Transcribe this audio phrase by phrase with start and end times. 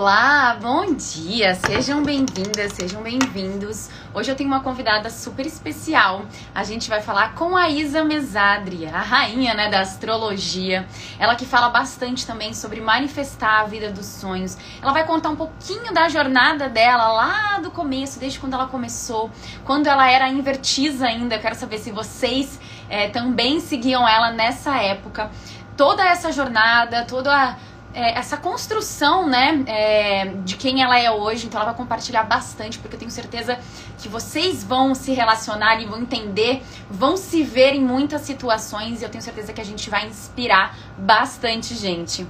[0.00, 1.56] Olá, bom dia!
[1.56, 3.90] Sejam bem-vindas, sejam bem-vindos.
[4.14, 6.24] Hoje eu tenho uma convidada super especial.
[6.54, 10.86] A gente vai falar com a Isa Mesadri, a rainha né, da astrologia.
[11.18, 14.56] Ela que fala bastante também sobre manifestar a vida dos sonhos.
[14.80, 19.32] Ela vai contar um pouquinho da jornada dela lá do começo, desde quando ela começou,
[19.64, 21.34] quando ela era invertisa ainda.
[21.34, 25.28] Eu quero saber se vocês é, também seguiam ela nessa época.
[25.76, 27.56] Toda essa jornada, toda a
[27.98, 31.46] é, essa construção, né, é, de quem ela é hoje.
[31.46, 33.58] Então, ela vai compartilhar bastante, porque eu tenho certeza
[33.98, 39.02] que vocês vão se relacionar e vão entender, vão se ver em muitas situações.
[39.02, 42.24] E eu tenho certeza que a gente vai inspirar bastante gente.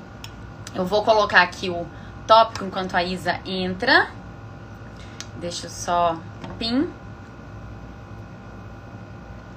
[0.74, 1.86] Eu vou colocar aqui o
[2.26, 4.08] tópico enquanto a Isa entra.
[5.36, 6.18] Deixa eu só
[6.58, 6.88] pin.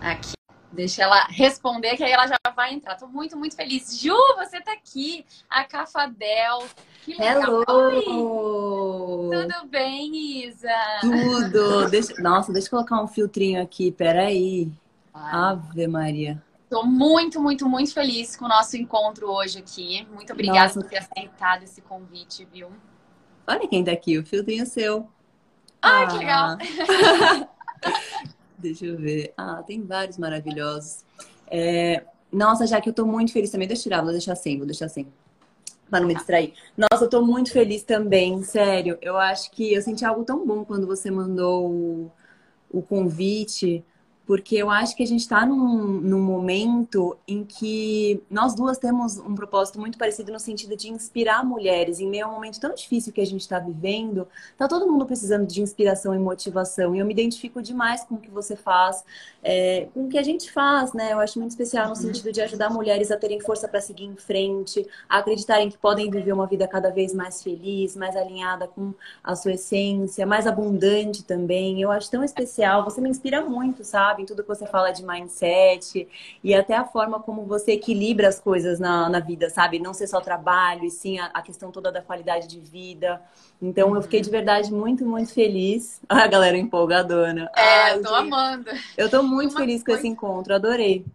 [0.01, 0.40] Aqui.
[0.71, 2.95] Deixa ela responder, que aí ela já vai entrar.
[2.95, 3.99] Tô muito, muito feliz.
[3.99, 5.25] Ju, você tá aqui.
[5.49, 6.65] A Cafadel.
[7.03, 7.63] Que legal.
[7.67, 9.29] Hello!
[9.31, 10.69] Tudo bem, Isa?
[11.01, 11.89] Tudo.
[11.89, 12.21] Deixa...
[12.21, 13.91] Nossa, deixa eu colocar um filtrinho aqui.
[13.91, 14.71] Peraí.
[15.13, 15.31] Ai.
[15.33, 16.41] Ave Maria.
[16.69, 20.07] Tô muito, muito, muito feliz com o nosso encontro hoje aqui.
[20.13, 20.79] Muito obrigada Nossa.
[20.79, 22.69] por ter aceitado esse convite, viu?
[23.45, 25.09] Olha quem tá aqui, o filtrinho seu.
[25.81, 26.07] Ai, ah.
[26.07, 26.57] que legal!
[28.61, 29.33] Deixa eu ver.
[29.35, 31.03] Ah, tem vários maravilhosos.
[31.49, 32.03] É...
[32.31, 33.67] Nossa, já que eu tô muito feliz também.
[33.67, 35.07] Deixa eu tirar, vou deixar sem, vou deixar sem.
[35.89, 36.53] Pra não me distrair.
[36.77, 38.97] Nossa, eu tô muito feliz também, sério.
[39.01, 42.11] Eu acho que eu senti algo tão bom quando você mandou o,
[42.71, 43.83] o convite
[44.31, 49.17] porque eu acho que a gente está num, num momento em que nós duas temos
[49.17, 51.99] um propósito muito parecido no sentido de inspirar mulheres.
[51.99, 54.25] Em meio a um momento tão difícil que a gente está vivendo,
[54.57, 56.95] tá todo mundo precisando de inspiração e motivação.
[56.95, 59.03] E eu me identifico demais com o que você faz,
[59.43, 61.11] é, com o que a gente faz, né?
[61.11, 64.15] Eu acho muito especial no sentido de ajudar mulheres a terem força para seguir em
[64.15, 68.93] frente, a acreditarem que podem viver uma vida cada vez mais feliz, mais alinhada com
[69.21, 71.81] a sua essência, mais abundante também.
[71.81, 72.85] Eu acho tão especial.
[72.85, 74.20] Você me inspira muito, sabe?
[74.21, 76.07] Em tudo que você fala de mindset
[76.43, 79.79] e até a forma como você equilibra as coisas na, na vida, sabe?
[79.79, 83.21] Não ser só trabalho, e sim a, a questão toda da qualidade de vida.
[83.61, 83.95] Então uhum.
[83.95, 85.99] eu fiquei de verdade muito, muito feliz.
[86.09, 87.49] A galera empolgadona.
[87.55, 88.33] É, Ai, eu tô gente.
[88.33, 88.69] amando.
[88.97, 89.99] Eu tô muito feliz coisa...
[89.99, 91.05] com esse encontro, adorei.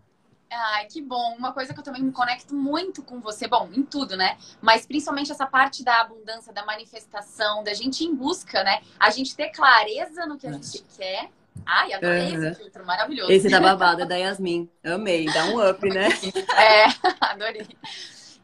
[0.51, 1.35] Ai, que bom.
[1.37, 4.37] Uma coisa que eu também me conecto muito com você, bom, em tudo, né?
[4.61, 8.81] Mas principalmente essa parte da abundância, da manifestação, da gente ir em busca, né?
[8.99, 11.31] A gente ter clareza no que a gente quer
[11.65, 12.45] Ai, adorei uhum.
[12.45, 13.31] esse filtro, maravilhoso.
[13.33, 14.71] Esse da babada da Yasmin.
[14.85, 16.09] Amei, dá um up, né?
[16.57, 16.87] é,
[17.21, 17.67] adorei.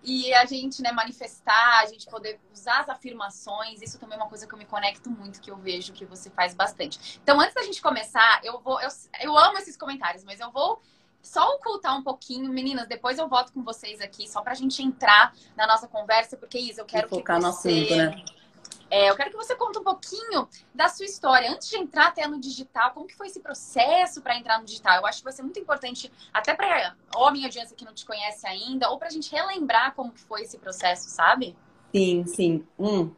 [0.04, 4.28] E a gente, né, manifestar, a gente poder usar as afirmações, isso também é uma
[4.28, 7.20] coisa que eu me conecto muito, que eu vejo que você faz bastante.
[7.22, 8.80] Então, antes da gente começar, eu vou.
[8.80, 8.88] Eu,
[9.20, 10.82] eu amo esses comentários, mas eu vou
[11.22, 12.52] só ocultar um pouquinho.
[12.52, 16.58] Meninas, depois eu volto com vocês aqui, só pra gente entrar na nossa conversa, porque,
[16.58, 17.70] Isa, eu quero e focar que você...
[17.70, 18.24] no assunto, né?
[18.92, 21.50] É, eu quero que você conte um pouquinho da sua história.
[21.50, 24.98] Antes de entrar até no digital, como que foi esse processo para entrar no digital?
[24.98, 28.04] Eu acho que vai ser muito importante, até para a minha audiência que não te
[28.04, 31.56] conhece ainda, ou para a gente relembrar como que foi esse processo, sabe?
[31.90, 32.66] Sim, sim.
[32.78, 33.10] Hum.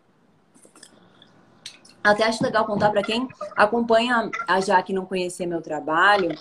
[2.04, 6.38] Até acho legal contar para quem acompanha a Jaque não conhecer meu trabalho.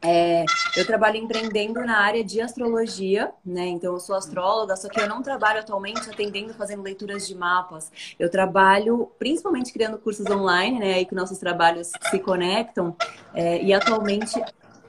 [0.00, 0.44] É,
[0.76, 3.66] eu trabalho empreendendo na área de astrologia, né?
[3.66, 7.90] Então eu sou astróloga, só que eu não trabalho atualmente atendendo, fazendo leituras de mapas.
[8.18, 10.94] Eu trabalho principalmente criando cursos online, né?
[10.94, 12.96] Aí que nossos trabalhos se conectam.
[13.34, 14.40] É, e atualmente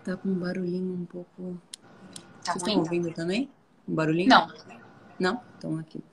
[0.03, 1.59] tá com um barulhinho um pouco.
[2.43, 3.49] Tá Vocês estão ouvindo também?
[3.87, 4.29] Um barulhinho?
[4.29, 4.47] Não.
[5.19, 5.41] Não?
[5.57, 6.03] Então aqui.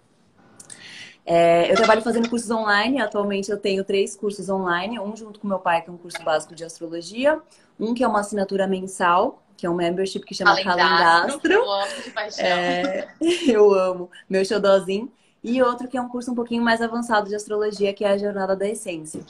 [1.26, 3.00] É, eu trabalho fazendo cursos online.
[3.00, 6.22] Atualmente eu tenho três cursos online, um junto com meu pai, que é um curso
[6.22, 7.40] básico de astrologia,
[7.78, 11.52] um que é uma assinatura mensal, que é um membership que chama Calendastro.
[11.52, 12.46] Eu amo de paixão.
[12.46, 13.08] É,
[13.48, 14.10] eu amo.
[14.30, 15.10] Meu xodózinho.
[15.42, 18.18] E outro que é um curso um pouquinho mais avançado de astrologia, que é a
[18.18, 19.20] Jornada da Essência.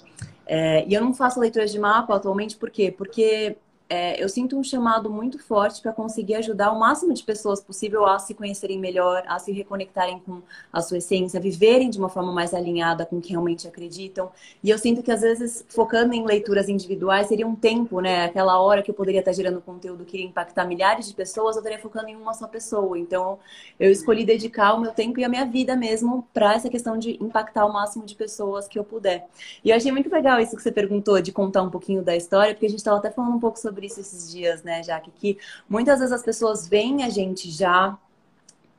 [0.46, 2.94] É, e eu não faço leituras de mapa atualmente, por quê?
[2.96, 3.56] Porque
[3.88, 8.04] é, eu sinto um chamado muito forte para conseguir ajudar o máximo de pessoas possível
[8.04, 10.42] a se conhecerem melhor, a se reconectarem com
[10.72, 14.30] a sua essência, a viverem de uma forma mais alinhada com o que realmente acreditam.
[14.62, 18.24] E eu sinto que às vezes focando em leituras individuais seria um tempo, né?
[18.24, 21.60] Aquela hora que eu poderia estar gerando conteúdo que iria impactar milhares de pessoas, eu
[21.60, 22.98] estaria focando em uma só pessoa.
[22.98, 23.38] Então,
[23.78, 27.22] eu escolhi dedicar o meu tempo e a minha vida mesmo para essa questão de
[27.22, 29.28] impactar o máximo de pessoas que eu puder.
[29.64, 32.52] E eu achei muito legal isso que você perguntou de contar um pouquinho da história,
[32.52, 35.10] porque a gente estava até falando um pouco sobre sobre isso esses dias, né, Jaque?
[35.10, 35.38] Que
[35.68, 37.98] muitas vezes as pessoas veem a gente já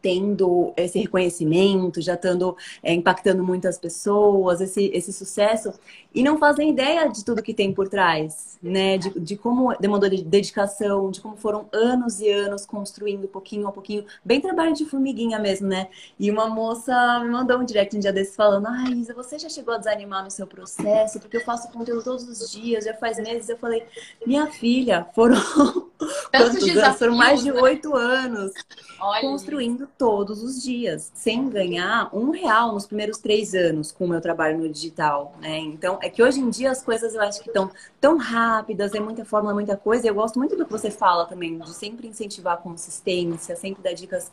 [0.01, 5.73] tendo esse reconhecimento, já estando é, impactando muitas pessoas, esse, esse sucesso,
[6.17, 8.97] e não fazem ideia de tudo que tem por trás, né?
[8.97, 13.71] De, de como demandou de dedicação, de como foram anos e anos construindo pouquinho a
[13.71, 15.89] pouquinho, bem trabalho de formiguinha mesmo, né?
[16.17, 19.47] E uma moça me mandou um direct um dia desses falando: Ah, Isa, você já
[19.47, 21.19] chegou a desanimar no seu processo?
[21.19, 23.47] Porque eu faço conteúdo todos os dias, já faz meses.
[23.47, 23.85] Eu falei:
[24.25, 25.37] Minha filha, foram.
[26.31, 26.99] Anos?
[26.99, 27.59] Foram mais de né?
[27.59, 28.51] oito anos
[28.99, 29.21] Olha.
[29.21, 34.21] construindo todos os dias, sem ganhar um real nos primeiros três anos com o meu
[34.21, 35.57] trabalho no digital, né?
[35.57, 37.69] Então, é que hoje em dia as coisas eu acho que estão
[37.99, 40.05] tão rápidas, é muita fórmula, muita coisa.
[40.05, 43.83] E eu gosto muito do que você fala também, de sempre incentivar a consistência, sempre
[43.83, 44.31] dar dicas.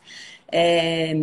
[0.51, 1.13] É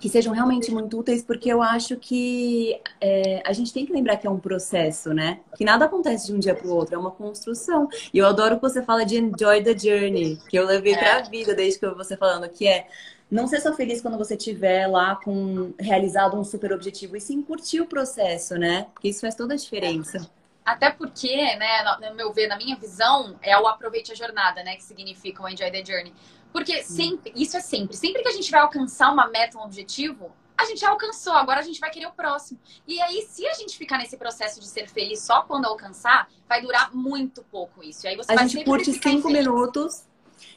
[0.00, 4.16] que sejam realmente muito úteis, porque eu acho que é, a gente tem que lembrar
[4.16, 5.40] que é um processo, né?
[5.54, 7.86] Que nada acontece de um dia para o outro, é uma construção.
[8.12, 10.98] E eu adoro que você fala de enjoy the journey, que eu levei é.
[10.98, 12.86] para a vida desde que eu você falando, que é
[13.30, 17.40] não ser só feliz quando você tiver lá com realizado um super objetivo, e sim
[17.42, 18.88] curtir o processo, né?
[18.92, 20.28] Porque isso faz toda a diferença.
[20.64, 24.76] Até porque, né, no meu ver, na minha visão, é o aproveite a jornada, né?
[24.76, 26.12] Que significa o enjoy the journey.
[26.52, 27.96] Porque sempre, isso é sempre.
[27.96, 31.60] Sempre que a gente vai alcançar uma meta, um objetivo, a gente já alcançou, agora
[31.60, 32.60] a gente vai querer o próximo.
[32.86, 36.60] E aí, se a gente ficar nesse processo de ser feliz só quando alcançar, vai
[36.60, 38.06] durar muito pouco isso.
[38.06, 40.04] E aí você a gente curte cinco minutos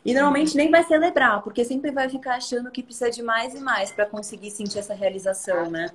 [0.03, 3.59] e normalmente nem vai celebrar, porque sempre vai ficar achando que precisa de mais e
[3.59, 5.89] mais para conseguir sentir essa realização, né?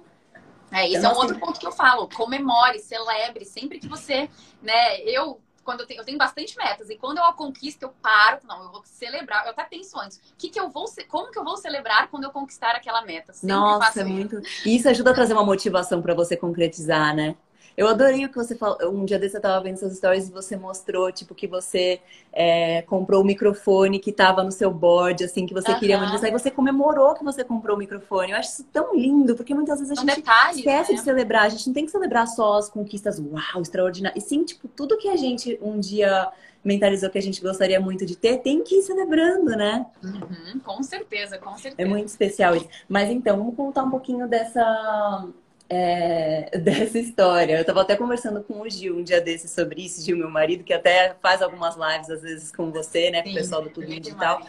[0.71, 2.09] É, isso então, é um outro ponto que eu falo.
[2.09, 4.29] Comemore, celebre, sempre que você,
[4.63, 5.01] né?
[5.01, 8.39] Eu quando eu tenho, eu tenho bastante metas e quando eu a conquisto, eu paro,
[8.49, 9.45] não, eu vou celebrar.
[9.45, 12.31] Eu até penso antes, que que eu vou, como que eu vou celebrar quando eu
[12.31, 13.35] conquistar aquela meta?
[13.35, 14.41] Sempre Nossa, é muito.
[14.65, 17.37] E isso ajuda a trazer uma motivação para você concretizar, né?
[17.79, 18.77] Eu adorei o que você falou.
[18.93, 22.01] Um dia desse eu tava vendo seus stories e você mostrou, tipo, que você
[22.33, 25.79] é, comprou o microfone que tava no seu board, assim, que você uhum.
[25.79, 26.25] queria muito.
[26.25, 28.33] Aí você comemorou que você comprou o microfone.
[28.33, 30.99] Eu acho isso tão lindo, porque muitas vezes a gente detalhes, esquece né?
[30.99, 31.45] de celebrar.
[31.45, 34.25] A gente não tem que celebrar só as conquistas, uau, extraordinárias.
[34.25, 36.33] E sim, tipo, tudo que a gente um dia
[36.65, 39.87] mentalizou que a gente gostaria muito de ter, tem que ir celebrando, né?
[40.03, 41.81] Uhum, com certeza, com certeza.
[41.81, 42.69] É muito especial isso.
[42.89, 45.29] Mas então, vamos contar um pouquinho dessa
[45.69, 47.55] é, dessa história.
[47.55, 50.65] Eu estava até conversando com o Gil um dia desses sobre isso, Gil, meu marido,
[50.65, 53.87] que até faz algumas lives às vezes com você, né, com o pessoal do Tudo
[53.87, 54.43] Digital.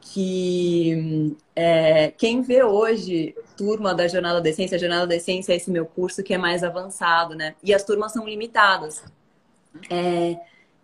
[0.00, 5.56] Que é, quem vê hoje turma da Jornada da Essência, a Jornada da Essência é
[5.56, 7.54] esse meu curso que é mais avançado, né?
[7.62, 9.02] E as turmas são limitadas.
[9.90, 10.36] É,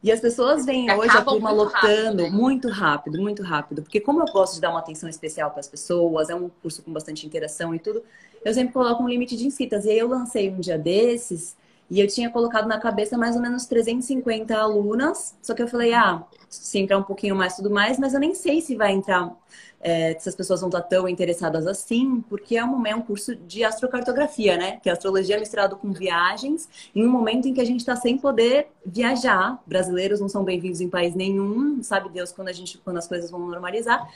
[0.02, 2.31] e as pessoas veem hoje a turma muito lotando rápido, né?
[2.31, 3.82] muito rápido, muito rápido.
[3.82, 6.82] Porque como eu gosto de dar uma atenção especial para as pessoas, é um curso
[6.82, 8.02] com bastante interação e tudo,
[8.44, 9.84] eu sempre coloco um limite de inscritas.
[9.84, 11.56] E aí eu lancei um dia desses
[11.90, 15.36] e eu tinha colocado na cabeça mais ou menos 350 alunas.
[15.42, 18.34] Só que eu falei, ah, se entrar um pouquinho mais, tudo mais, mas eu nem
[18.34, 19.30] sei se vai entrar,
[19.78, 23.36] é, se as pessoas vão estar tão interessadas assim, porque é um, é um curso
[23.36, 24.78] de astrocartografia, né?
[24.82, 28.16] Que é astrologia misturado com viagens, em um momento em que a gente está sem
[28.16, 29.62] poder viajar.
[29.66, 33.30] Brasileiros não são bem-vindos em país nenhum, sabe Deus quando a gente, quando as coisas
[33.30, 34.08] vão normalizar.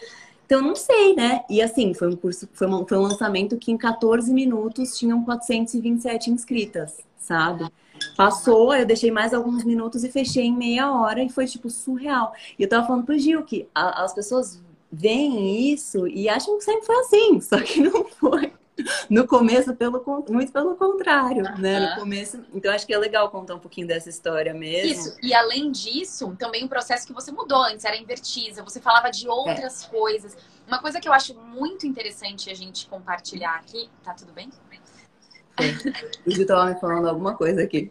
[0.47, 1.45] Então, não sei, né?
[1.51, 5.25] E assim, foi um curso, foi um, foi um lançamento que em 14 minutos tinham
[5.25, 7.69] 427 inscritas, sabe?
[8.17, 12.33] Passou, eu deixei mais alguns minutos e fechei em meia hora e foi, tipo, surreal.
[12.57, 16.65] E eu tava falando pro Gil que a, as pessoas veem isso e acham que
[16.65, 18.53] sempre foi assim, só que não foi.
[19.09, 21.59] No começo, pelo, muito pelo contrário, uhum.
[21.59, 21.81] né?
[21.81, 24.91] No começo, então acho que é legal contar um pouquinho dessa história mesmo.
[24.91, 29.11] Isso, e além disso, também um processo que você mudou antes, era invertida, você falava
[29.11, 29.89] de outras é.
[29.89, 30.37] coisas.
[30.67, 34.51] Uma coisa que eu acho muito interessante a gente compartilhar aqui, tá tudo bem?
[36.27, 37.91] O Gil tava me falando alguma coisa aqui.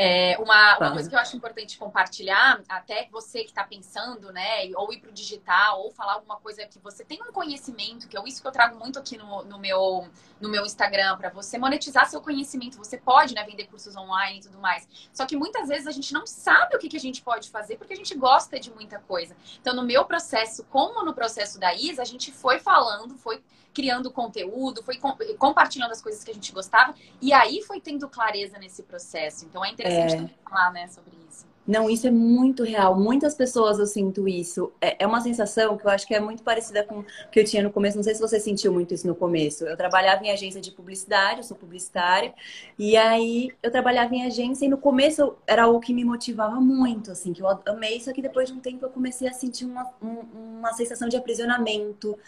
[0.00, 4.70] É, uma, uma, coisa que eu acho importante compartilhar, até você que está pensando, né,
[4.76, 8.16] ou ir para o digital, ou falar alguma coisa que você tem um conhecimento, que
[8.16, 10.06] é isso que eu trago muito aqui no, no meu,
[10.40, 12.78] no meu Instagram, para você monetizar seu conhecimento.
[12.78, 14.88] Você pode né, vender cursos online e tudo mais.
[15.12, 17.76] Só que muitas vezes a gente não sabe o que, que a gente pode fazer,
[17.76, 19.36] porque a gente gosta de muita coisa.
[19.60, 24.10] Então, no meu processo, como no processo da Isa, a gente foi falando, foi criando
[24.10, 24.98] conteúdo, foi
[25.38, 29.44] compartilhando as coisas que a gente gostava, e aí foi tendo clareza nesse processo.
[29.44, 30.16] Então é interessante é...
[30.16, 31.46] também falar, né, sobre isso.
[31.68, 32.98] Não, isso é muito real.
[32.98, 34.72] Muitas pessoas eu sinto isso.
[34.80, 37.44] É, é uma sensação que eu acho que é muito parecida com o que eu
[37.44, 37.94] tinha no começo.
[37.94, 39.66] Não sei se você sentiu muito isso no começo.
[39.66, 42.32] Eu trabalhava em agência de publicidade, eu sou publicitária.
[42.78, 47.10] E aí eu trabalhava em agência e no começo era algo que me motivava muito,
[47.10, 48.00] assim, que eu amei.
[48.00, 52.18] Só que depois de um tempo eu comecei a sentir uma, uma sensação de aprisionamento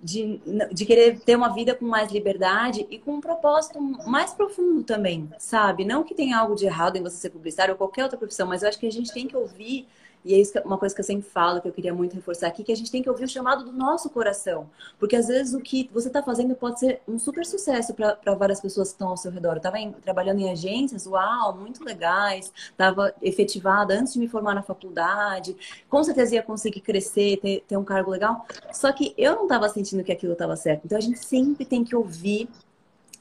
[0.00, 0.40] de,
[0.72, 5.28] de querer ter uma vida com mais liberdade e com um propósito mais profundo também,
[5.38, 5.84] sabe?
[5.84, 8.62] Não que tenha algo de errado em você ser publicitário ou qualquer outra profissão, mas
[8.62, 9.88] eu acho que a gente tem que ouvir
[10.24, 12.64] E é isso uma coisa que eu sempre falo, que eu queria muito reforçar aqui,
[12.64, 14.68] que a gente tem que ouvir o chamado do nosso coração.
[14.98, 18.60] Porque às vezes o que você está fazendo pode ser um super sucesso para várias
[18.60, 19.52] pessoas que estão ao seu redor.
[19.52, 24.62] Eu estava trabalhando em agências, uau, muito legais, estava efetivada antes de me formar na
[24.62, 25.56] faculdade,
[25.88, 28.46] com certeza ia conseguir crescer, ter, ter um cargo legal.
[28.72, 30.82] Só que eu não estava sentindo que aquilo estava certo.
[30.84, 32.48] Então a gente sempre tem que ouvir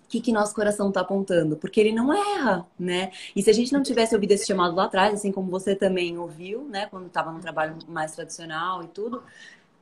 [0.08, 3.12] o que, que nosso coração está apontando, porque ele não erra, né?
[3.36, 6.18] E se a gente não tivesse ouvido esse chamado lá atrás, assim como você também
[6.18, 9.22] ouviu, né, quando estava no trabalho mais tradicional e tudo,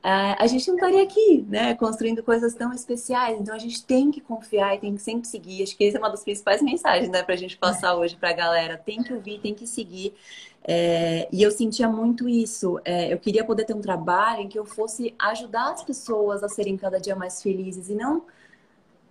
[0.02, 3.40] é, a gente não estaria aqui, né, construindo coisas tão especiais.
[3.40, 5.62] Então a gente tem que confiar e tem que sempre seguir.
[5.62, 8.30] Acho que essa é uma das principais mensagens, né, para a gente passar hoje para
[8.30, 8.76] a galera.
[8.76, 10.12] Tem que ouvir, tem que seguir.
[10.64, 12.80] É, e eu sentia muito isso.
[12.84, 16.48] É, eu queria poder ter um trabalho em que eu fosse ajudar as pessoas a
[16.48, 18.24] serem cada dia mais felizes e não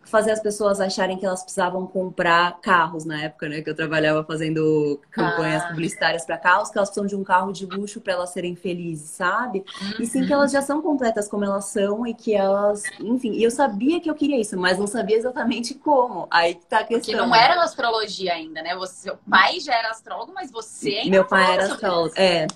[0.05, 3.62] fazer as pessoas acharem que elas precisavam comprar carros na época, né?
[3.62, 5.67] Que eu trabalhava fazendo campanhas ah.
[5.69, 9.09] publicitárias para carros, que elas precisam de um carro de luxo para elas serem felizes,
[9.09, 9.65] sabe?
[9.81, 9.93] Uhum.
[10.00, 13.43] E sim que elas já são completas como elas são e que elas, enfim, e
[13.43, 16.27] eu sabia que eu queria isso, mas não sabia exatamente como.
[16.29, 17.13] Aí tá a questão.
[17.13, 18.75] Porque não era astrologia ainda, né?
[18.75, 22.47] Você, seu pai já era astrólogo, mas você ainda Meu pai era astrólogo, é.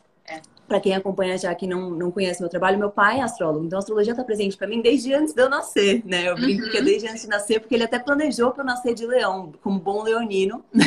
[0.70, 3.66] Para quem acompanha já que não, não conhece meu trabalho, meu pai é astrólogo.
[3.66, 6.30] Então a astrologia está presente para mim desde antes de eu nascer, né?
[6.30, 6.72] Eu brinco uhum.
[6.72, 9.52] que é desde antes de nascer, porque ele até planejou para eu nascer de leão,
[9.62, 10.64] como bom leonino.
[10.80, 10.86] Né?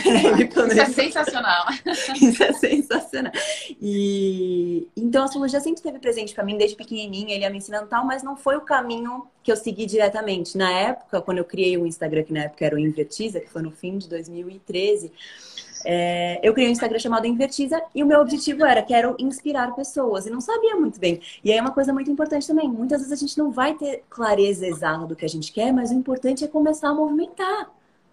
[0.49, 1.65] Isso é sensacional.
[2.21, 3.33] Isso é sensacional.
[3.81, 7.89] E então a astrologia sempre esteve presente para mim desde pequenininha, ele ia me ensinando
[7.89, 10.57] tal, mas não foi o caminho que eu segui diretamente.
[10.57, 13.63] Na época, quando eu criei o Instagram, que na época era o Invertiza, que foi
[13.63, 15.13] no fim de 2013,
[15.85, 20.27] é, eu criei um Instagram chamado Invertiza e o meu objetivo era, quero inspirar pessoas.
[20.27, 21.21] E não sabia muito bem.
[21.45, 22.69] E aí é uma coisa muito importante também.
[22.69, 25.91] Muitas vezes a gente não vai ter clareza exata do que a gente quer, mas
[25.91, 27.71] o importante é começar a movimentar.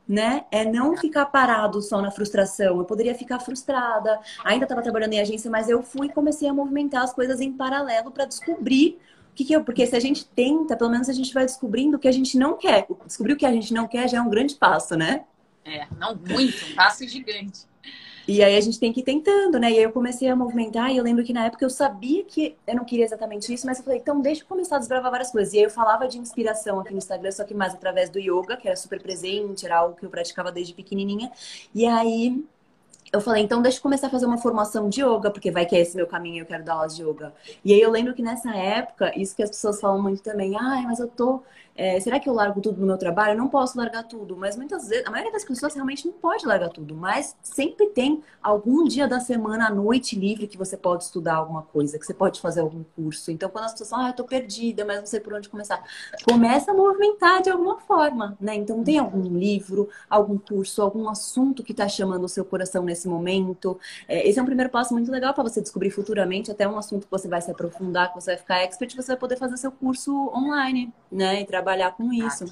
[0.07, 0.45] Né?
[0.49, 2.79] É não ficar parado só na frustração.
[2.79, 6.53] Eu poderia ficar frustrada, ainda estava trabalhando em agência, mas eu fui e comecei a
[6.53, 8.97] movimentar as coisas em paralelo para descobrir
[9.31, 9.63] o que, que eu.
[9.63, 12.39] Porque se a gente tenta, pelo menos a gente vai descobrindo o que a gente
[12.39, 12.87] não quer.
[13.05, 15.25] Descobrir o que a gente não quer já é um grande passo, né?
[15.69, 17.69] É, não muito, um passo gigante.
[18.27, 19.71] E aí a gente tem que ir tentando, né?
[19.71, 22.55] E aí eu comecei a movimentar e eu lembro que na época eu sabia que
[22.67, 25.31] eu não queria exatamente isso, mas eu falei, então deixa eu começar a desbravar várias
[25.31, 25.51] coisas.
[25.53, 28.55] E aí eu falava de inspiração aqui no Instagram, só que mais através do yoga,
[28.55, 31.31] que era super presente, era algo que eu praticava desde pequenininha.
[31.73, 32.43] E aí
[33.11, 35.75] eu falei, então deixa eu começar a fazer uma formação de yoga, porque vai que
[35.75, 37.33] é esse meu caminho, eu quero dar aulas de yoga.
[37.65, 40.83] E aí eu lembro que nessa época, isso que as pessoas falam muito também, ai,
[40.83, 41.41] mas eu tô
[41.79, 43.31] é, será que eu largo tudo no meu trabalho?
[43.31, 46.45] Eu não posso largar tudo, mas muitas vezes, a maioria das pessoas realmente não pode
[46.45, 51.05] largar tudo, mas sempre tem algum dia da semana à noite livre que você pode
[51.05, 53.31] estudar alguma coisa, que você pode fazer algum curso.
[53.31, 55.81] Então, quando pessoas falam, ah, eu tô perdida, mas não sei por onde começar,
[56.29, 58.55] começa a movimentar de alguma forma, né?
[58.55, 63.07] Então, tem algum livro, algum curso, algum assunto que está chamando o seu coração nesse
[63.07, 63.79] momento.
[64.05, 67.05] É, esse é um primeiro passo muito legal para você descobrir futuramente até um assunto
[67.05, 69.71] que você vai se aprofundar, que você vai ficar expert, você vai poder fazer seu
[69.71, 71.39] curso online, né?
[71.39, 72.45] E trabalhar trabalhar com isso.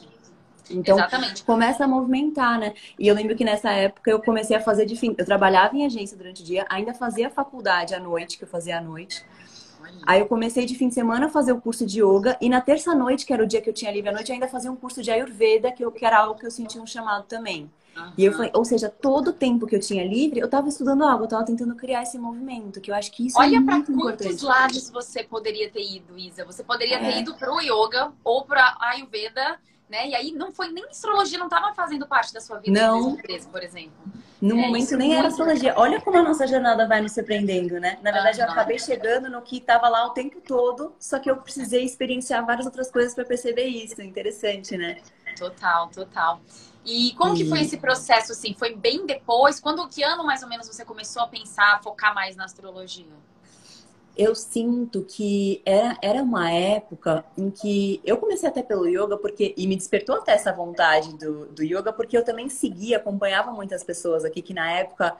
[0.70, 1.44] Então, Exatamente.
[1.44, 2.74] começa a movimentar, né?
[3.00, 5.16] E eu lembro que nessa época eu comecei a fazer de fim.
[5.18, 8.78] Eu trabalhava em agência durante o dia, ainda fazia faculdade à noite, que eu fazia
[8.78, 9.26] à noite.
[10.06, 12.60] Aí eu comecei de fim de semana a fazer o curso de yoga e na
[12.60, 14.70] terça noite, que era o dia que eu tinha livre à noite, eu ainda fazia
[14.70, 17.72] um curso de ayurveda, que, eu, que era algo que eu sentia um chamado também.
[17.98, 18.14] Uhum.
[18.18, 21.04] E eu falei, ou seja, todo o tempo que eu tinha livre, eu estava estudando
[21.04, 23.92] algo, eu estava tentando criar esse movimento, que eu acho que isso Olha é muito
[23.92, 23.98] importante.
[24.02, 26.46] Olha para quantos lados você poderia ter ido, Isa.
[26.46, 27.12] Você poderia é.
[27.12, 30.10] ter ido para o yoga ou para ayurveda, né?
[30.10, 33.12] E aí não foi nem astrologia, não estava fazendo parte da sua vida não.
[33.12, 33.96] empresa, por exemplo.
[34.40, 35.74] No é, momento nem era astrologia.
[35.76, 37.98] Olha como a nossa jornada vai nos surpreendendo, né?
[38.04, 41.38] Na verdade, eu acabei chegando no que estava lá o tempo todo, só que eu
[41.38, 44.00] precisei experienciar várias outras coisas para perceber isso.
[44.02, 45.00] Interessante, né?
[45.38, 46.40] Total, total.
[46.88, 47.38] E como e...
[47.38, 48.56] que foi esse processo, assim?
[48.58, 49.60] Foi bem depois?
[49.60, 53.06] Quando, que ano mais ou menos você começou a pensar, a focar mais na astrologia?
[54.16, 59.54] Eu sinto que era, era uma época em que eu comecei até pelo yoga, porque
[59.56, 63.84] e me despertou até essa vontade do, do yoga, porque eu também seguia, acompanhava muitas
[63.84, 65.16] pessoas aqui que na época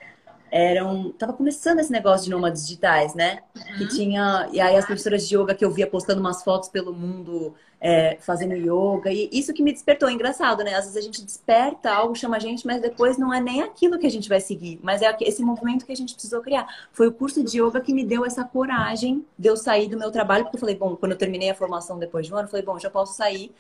[0.50, 1.12] eram.
[1.12, 3.44] Tava começando esse negócio de nômades digitais, né?
[3.56, 3.78] Uhum.
[3.78, 4.50] Que tinha.
[4.54, 8.18] E aí as professoras de yoga que eu via postando umas fotos pelo mundo é,
[8.20, 9.12] fazendo yoga.
[9.12, 10.10] E isso que me despertou.
[10.10, 10.74] Engraçado, né?
[10.76, 14.00] Às vezes a gente desperta algo, chama a gente, mas depois não é nem aquilo
[14.00, 14.80] que a gente vai seguir.
[14.82, 16.68] Mas é esse movimento que a gente precisou criar.
[16.92, 20.12] Foi o curso de yoga que me deu essa coragem de eu sair do meu
[20.12, 22.52] trabalho, porque eu falei, bom, quando eu terminei a formação depois de um ano, eu
[22.52, 23.52] falei, bom, já posso sair,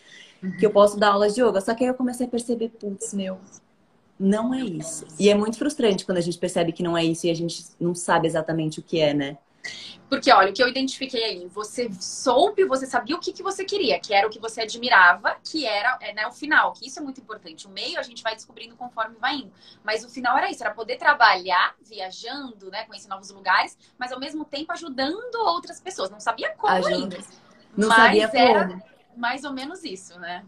[0.60, 1.62] que eu posso dar aulas de yoga.
[1.62, 3.38] Só que aí eu comecei a perceber, putz, meu,
[4.20, 5.06] não é isso.
[5.20, 7.64] E é muito frustrante quando a gente percebe que não é isso e a gente
[7.80, 9.38] não sabe exatamente o que é, né?
[10.10, 13.66] Porque, olha, o que eu identifiquei aí, você soube, você sabia o que, que você
[13.66, 17.00] queria, que era o que você admirava, que era é, né, o final, que isso
[17.00, 17.68] é muito importante.
[17.68, 19.52] O meio a gente vai descobrindo conforme vai indo.
[19.84, 24.20] Mas o final era isso, era poder trabalhar viajando, né, conhecer novos lugares, mas ao
[24.20, 26.10] mesmo tempo ajudando outras pessoas.
[26.10, 26.96] Não sabia como Ajuda.
[26.96, 27.18] ainda.
[27.76, 28.84] Não mas sabia era como.
[29.16, 30.46] mais ou menos isso, né?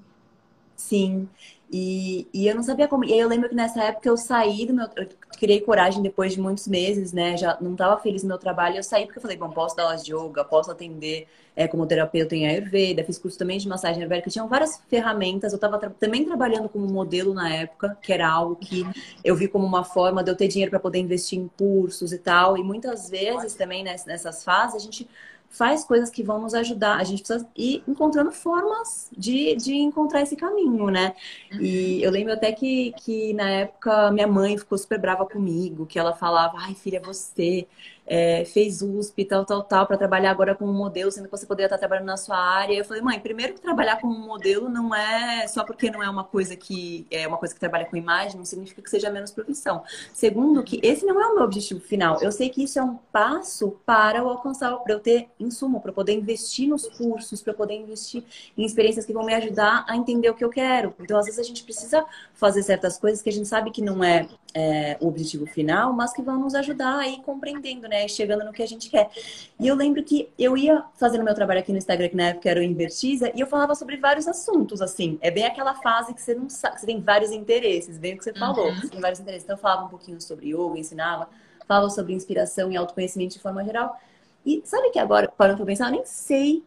[0.75, 1.29] Sim.
[1.71, 3.05] E, e eu não sabia como.
[3.05, 4.87] E aí eu lembro que nessa época eu saí do meu.
[4.95, 5.07] Eu
[5.37, 7.37] criei coragem depois de muitos meses, né?
[7.37, 8.77] Já não estava feliz no meu trabalho.
[8.77, 11.85] Eu saí porque eu falei, bom, posso dar aulas de yoga, posso atender é, como
[11.85, 14.31] terapeuta em Ayurveda, fiz curso também de massagem ayurvédica.
[14.31, 15.53] Tinham várias ferramentas.
[15.53, 18.83] Eu estava tra também trabalhando como modelo na época, que era algo que
[19.23, 22.17] eu vi como uma forma de eu ter dinheiro para poder investir em cursos e
[22.17, 22.57] tal.
[22.57, 25.07] E muitas vezes também nessas fases a gente
[25.49, 26.97] faz coisas que vão nos ajudar.
[26.97, 31.15] A gente precisa ir encontrando formas de, de encontrar esse caminho, né?
[31.51, 31.61] Uhum.
[31.61, 35.97] E eu lembro até que, que na época minha mãe ficou super brava comigo, que
[35.97, 37.67] ela falava, ai filha, você
[38.09, 41.67] é, fez USP, tal, tal, tal, para trabalhar agora como modelo, sendo que você poderia
[41.67, 42.73] estar trabalhando na sua área.
[42.73, 46.23] Eu falei, mãe, primeiro que trabalhar como modelo não é só porque não é uma
[46.23, 49.83] coisa que é uma coisa que trabalha com imagem, não significa que seja menos profissão.
[50.11, 52.19] Segundo, que esse não é o meu objetivo final.
[52.19, 55.93] Eu sei que isso é um passo para eu alcançar, para eu ter insumo, para
[55.93, 58.23] poder investir nos cursos, para poder investir
[58.57, 60.95] em experiências que vão me ajudar a entender o que eu quero.
[60.99, 64.03] Então, às vezes a gente precisa fazer certas coisas que a gente sabe que não
[64.03, 67.98] é, é o objetivo final, mas que vão nos ajudar a ir compreendendo, né?
[68.07, 69.09] Chegando no que a gente quer.
[69.59, 72.49] E eu lembro que eu ia fazendo meu trabalho aqui no Instagram, que na época
[72.49, 75.17] era o Invertiza, e eu falava sobre vários assuntos, assim.
[75.21, 78.23] É bem aquela fase que você não sabe, você tem vários interesses, bem o que
[78.23, 78.75] você falou, uhum.
[78.75, 79.43] você tem vários interesses.
[79.43, 81.29] Então eu falava um pouquinho sobre yoga, ensinava,
[81.67, 83.99] falava sobre inspiração e autoconhecimento de forma geral.
[84.45, 86.63] E sabe que agora, parando pra pensar, eu nem sei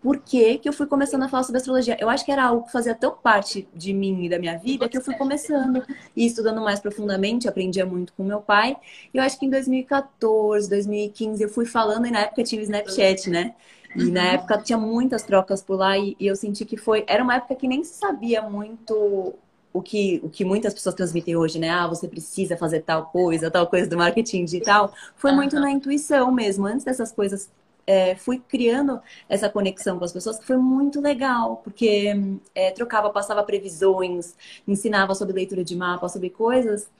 [0.00, 1.96] por que, que eu fui começando a falar sobre astrologia.
[2.00, 4.88] Eu acho que era algo que fazia tão parte de mim e da minha vida
[4.88, 8.76] que eu fui começando e estudando mais profundamente, aprendia muito com meu pai.
[9.12, 12.64] E eu acho que em 2014, 2015 eu fui falando e na época tinha o
[12.64, 13.54] Snapchat, né?
[13.96, 14.12] E uhum.
[14.12, 17.04] na época tinha muitas trocas por lá e, e eu senti que foi.
[17.08, 19.34] Era uma época que nem se sabia muito
[19.72, 21.70] o que, o que muitas pessoas transmitem hoje, né?
[21.70, 24.92] Ah, você precisa fazer tal coisa, tal coisa do marketing digital.
[25.16, 25.38] Foi uhum.
[25.38, 26.66] muito na intuição mesmo.
[26.66, 27.50] Antes dessas coisas
[27.88, 32.12] é, fui criando essa conexão com as pessoas que foi muito legal, porque
[32.54, 36.90] é, trocava, passava previsões, ensinava sobre leitura de mapa, sobre coisas.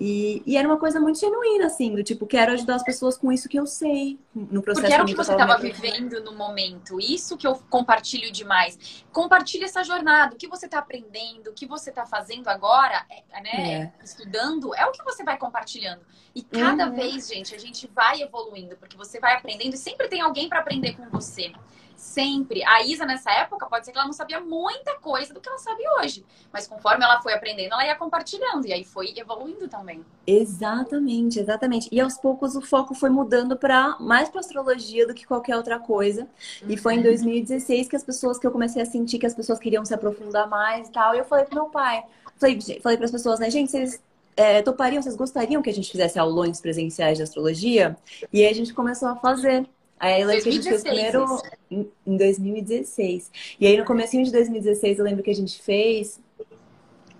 [0.00, 3.30] E, e, era uma coisa muito genuína, assim, do tipo, quero ajudar as pessoas com
[3.30, 4.82] isso que eu sei no processo.
[4.82, 9.04] Porque era o que você estava vivendo no momento, isso que eu compartilho demais.
[9.12, 13.40] Compartilhe essa jornada, o que você está aprendendo, o que você está fazendo agora, é,
[13.40, 14.04] né, é.
[14.04, 16.00] estudando, é o que você vai compartilhando.
[16.34, 16.96] E cada uhum.
[16.96, 20.58] vez, gente, a gente vai evoluindo, porque você vai aprendendo e sempre tem alguém para
[20.58, 21.52] aprender com você
[21.96, 22.64] sempre.
[22.64, 25.58] A Isa, nessa época, pode ser que ela não sabia muita coisa do que ela
[25.58, 26.24] sabe hoje.
[26.52, 28.66] Mas conforme ela foi aprendendo, ela ia compartilhando.
[28.66, 30.04] E aí foi evoluindo também.
[30.26, 31.88] Exatamente, exatamente.
[31.90, 35.78] E aos poucos o foco foi mudando para mais para astrologia do que qualquer outra
[35.78, 36.22] coisa.
[36.62, 36.70] Uhum.
[36.70, 39.58] E foi em 2016 que as pessoas que eu comecei a sentir que as pessoas
[39.58, 41.14] queriam se aprofundar mais e tal.
[41.14, 42.04] E eu falei pro meu pai,
[42.38, 44.00] falei, falei para as pessoas, né, gente, vocês
[44.36, 47.96] é, topariam, vocês gostariam que a gente fizesse aulões presenciais de astrologia?
[48.32, 49.66] E aí a gente começou a fazer.
[49.98, 51.24] Aí eu lembro que a gente fez primeiro
[51.70, 53.30] em 2016.
[53.60, 56.20] E aí no começo de 2016 eu lembro que a gente fez.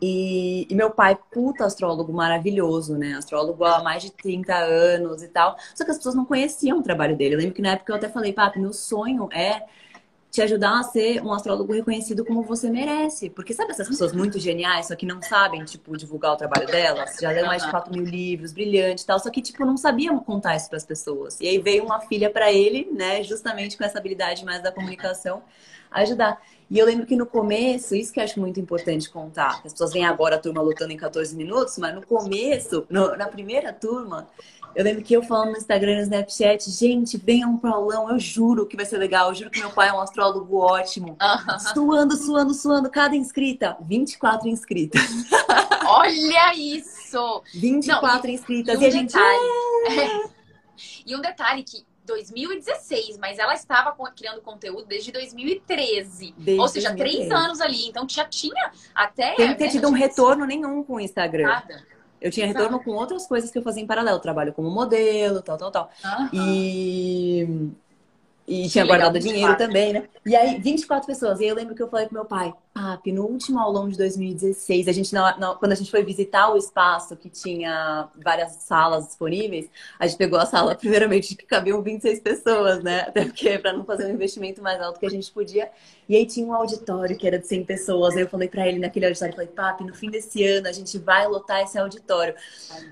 [0.02, 3.14] E, e, meu pai, puta astrólogo maravilhoso, né?
[3.14, 5.56] Astrólogo há mais de 30 anos e tal.
[5.74, 7.37] Só que as pessoas não conheciam o trabalho dele.
[7.37, 9.62] Eu lembro que na época eu até falei, papi, meu sonho é
[10.35, 13.31] te ajudar a ser um astrólogo reconhecido como você merece.
[13.31, 17.18] Porque sabe essas pessoas muito geniais, só que não sabem, tipo, divulgar o trabalho delas?
[17.20, 20.18] Já leu mais de 4 mil livros, brilhante e tal, só que, tipo, não sabiam
[20.18, 21.38] contar isso para as pessoas.
[21.38, 25.40] E aí veio uma filha para ele, né, justamente com essa habilidade mais da comunicação,
[25.92, 26.42] ajudar.
[26.70, 29.92] E eu lembro que no começo, isso que eu acho muito importante contar, as pessoas
[29.92, 34.27] vêm agora a turma lutando em 14 minutos, mas no começo, no, na primeira turma,
[34.74, 38.18] eu lembro que eu falando no Instagram e no Snapchat, gente, venham pro aulão, eu
[38.18, 39.29] juro que vai ser legal.
[39.29, 41.16] Eu juro que meu pai é um astrólogo ótimo.
[41.72, 42.90] Suando, suando, suando.
[42.90, 45.00] Cada inscrita, 24 inscritas.
[45.87, 47.42] Olha isso!
[47.55, 48.74] 24 Não, e, inscritas.
[48.74, 49.16] E, um e a gente.
[49.16, 50.35] É...
[51.07, 56.34] E um detalhe que 2016, mas ela estava criando conteúdo desde 2013.
[56.36, 56.96] Desde Ou seja, 2013.
[56.96, 57.88] três anos ali.
[57.88, 59.34] Então já tinha até.
[59.34, 61.48] Tem que ter né, tido um retorno nenhum com o Instagram.
[61.48, 61.94] Nada.
[62.20, 64.18] Eu tinha retorno com outras coisas que eu fazia em paralelo.
[64.18, 65.90] Trabalho como modelo, tal, tal, tal.
[66.02, 66.28] Uhum.
[66.32, 67.70] E,
[68.48, 70.08] e tinha guardado dinheiro também, né?
[70.24, 71.40] E aí, 24 pessoas.
[71.40, 73.96] E aí eu lembro que eu falei pro meu pai, PAP, no último aulão de
[73.96, 75.14] 2016, a gente
[75.60, 80.40] quando a gente foi visitar o espaço que tinha várias salas disponíveis, a gente pegou
[80.40, 83.02] a sala primeiramente que cabiam 26 pessoas, né?
[83.02, 85.70] Até porque para não fazer um investimento mais alto que a gente podia.
[86.08, 88.16] E aí tinha um auditório que era de 100 pessoas.
[88.16, 90.98] Aí eu falei para ele naquele auditório, falei, PAP, no fim desse ano a gente
[90.98, 92.34] vai lotar esse auditório.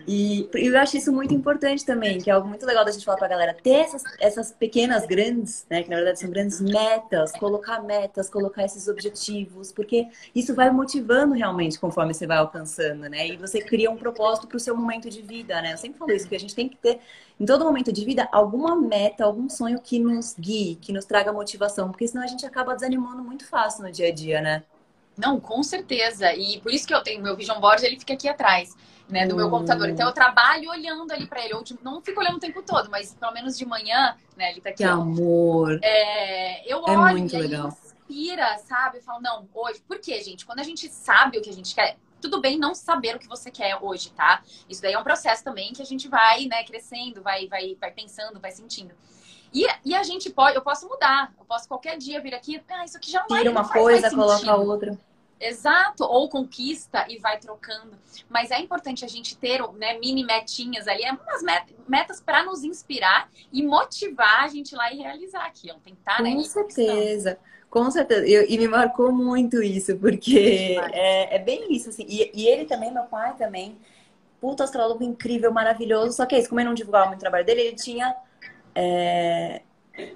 [0.06, 3.18] E eu acho isso muito importante também, que é algo muito legal da gente falar
[3.18, 5.82] pra galera, ter essas, essas pequenas, grandes, né?
[5.82, 11.34] Que na verdade são grandes metas, colocar metas, colocar esses objetivos porque isso vai motivando
[11.34, 13.28] realmente conforme você vai alcançando, né?
[13.28, 15.72] E você cria um propósito para o seu momento de vida, né?
[15.72, 17.00] Eu sempre falo isso, que a gente tem que ter,
[17.40, 21.32] em todo momento de vida, alguma meta, algum sonho que nos guie, que nos traga
[21.32, 24.62] motivação, porque senão a gente acaba desanimando muito fácil no dia a dia, né?
[25.16, 26.32] Não, com certeza.
[26.34, 28.74] E por isso que eu tenho meu vision board, ele fica aqui atrás,
[29.08, 29.88] né, do meu computador.
[29.88, 31.54] Então eu trabalho olhando ali para ele.
[31.54, 34.70] Ou não fico olhando o tempo todo, mas pelo menos de manhã, né, ele tá
[34.70, 34.78] aqui.
[34.78, 35.78] Que amor.
[35.82, 37.76] É, eu é olho muito legal
[38.12, 38.98] inspira, sabe?
[38.98, 39.80] Eu falo, não, hoje.
[39.86, 40.44] Por quê, gente?
[40.44, 43.26] Quando a gente sabe o que a gente quer, tudo bem não saber o que
[43.26, 44.42] você quer hoje, tá?
[44.68, 47.90] Isso daí é um processo também que a gente vai, né, crescendo, vai, vai, vai
[47.90, 48.94] pensando, vai sentindo.
[49.52, 52.84] E, e a gente pode, eu posso mudar, eu posso qualquer dia vir aqui, ah,
[52.84, 54.98] isso aqui já não Tira uma coisa, coloca outra.
[55.38, 57.98] Exato, ou conquista e vai trocando.
[58.30, 61.42] Mas é importante a gente ter né, mini metinhas ali, umas
[61.88, 65.80] metas para nos inspirar e motivar a gente lá e realizar aquilo.
[65.80, 66.34] Tentar, Com né?
[66.34, 67.38] Com certeza.
[67.72, 68.26] Com certeza.
[68.26, 72.04] Eu, e me marcou muito isso, porque é, é, bem isso, assim.
[72.06, 73.78] E, e, ele também, meu pai também,
[74.38, 76.12] puta astrólogo incrível, maravilhoso.
[76.12, 78.14] Só que é isso, como ele não divulgava muito o trabalho dele, ele tinha
[78.74, 79.62] é,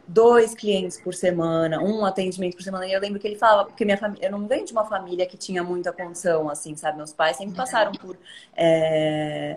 [0.06, 2.86] dois clientes por semana, um atendimento por semana.
[2.86, 5.24] E eu lembro que ele falava, porque minha família, eu não venho de uma família
[5.24, 6.98] que tinha muita condição, assim, sabe?
[6.98, 8.18] Meus pais sempre passaram por.
[8.54, 9.56] É,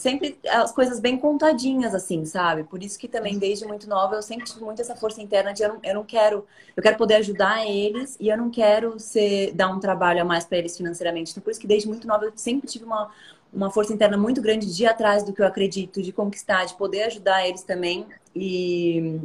[0.00, 2.64] sempre as coisas bem contadinhas, assim, sabe?
[2.64, 5.62] Por isso que também, desde muito nova, eu sempre tive muito essa força interna de
[5.62, 9.52] eu não, eu não quero, eu quero poder ajudar eles e eu não quero ser,
[9.52, 11.32] dar um trabalho a mais para eles financeiramente.
[11.32, 13.10] Então, por isso que desde muito nova eu sempre tive uma,
[13.52, 16.74] uma força interna muito grande de ir atrás do que eu acredito, de conquistar, de
[16.76, 18.06] poder ajudar eles também.
[18.34, 19.20] E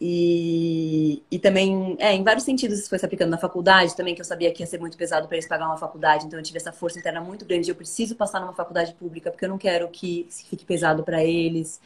[0.00, 4.20] e, e também, é, em vários sentidos isso foi se aplicando na faculdade também, que
[4.22, 6.56] eu sabia que ia ser muito pesado para eles pagar uma faculdade, então eu tive
[6.56, 7.70] essa força interna muito grande.
[7.70, 11.80] Eu preciso passar numa faculdade pública porque eu não quero que fique pesado para eles.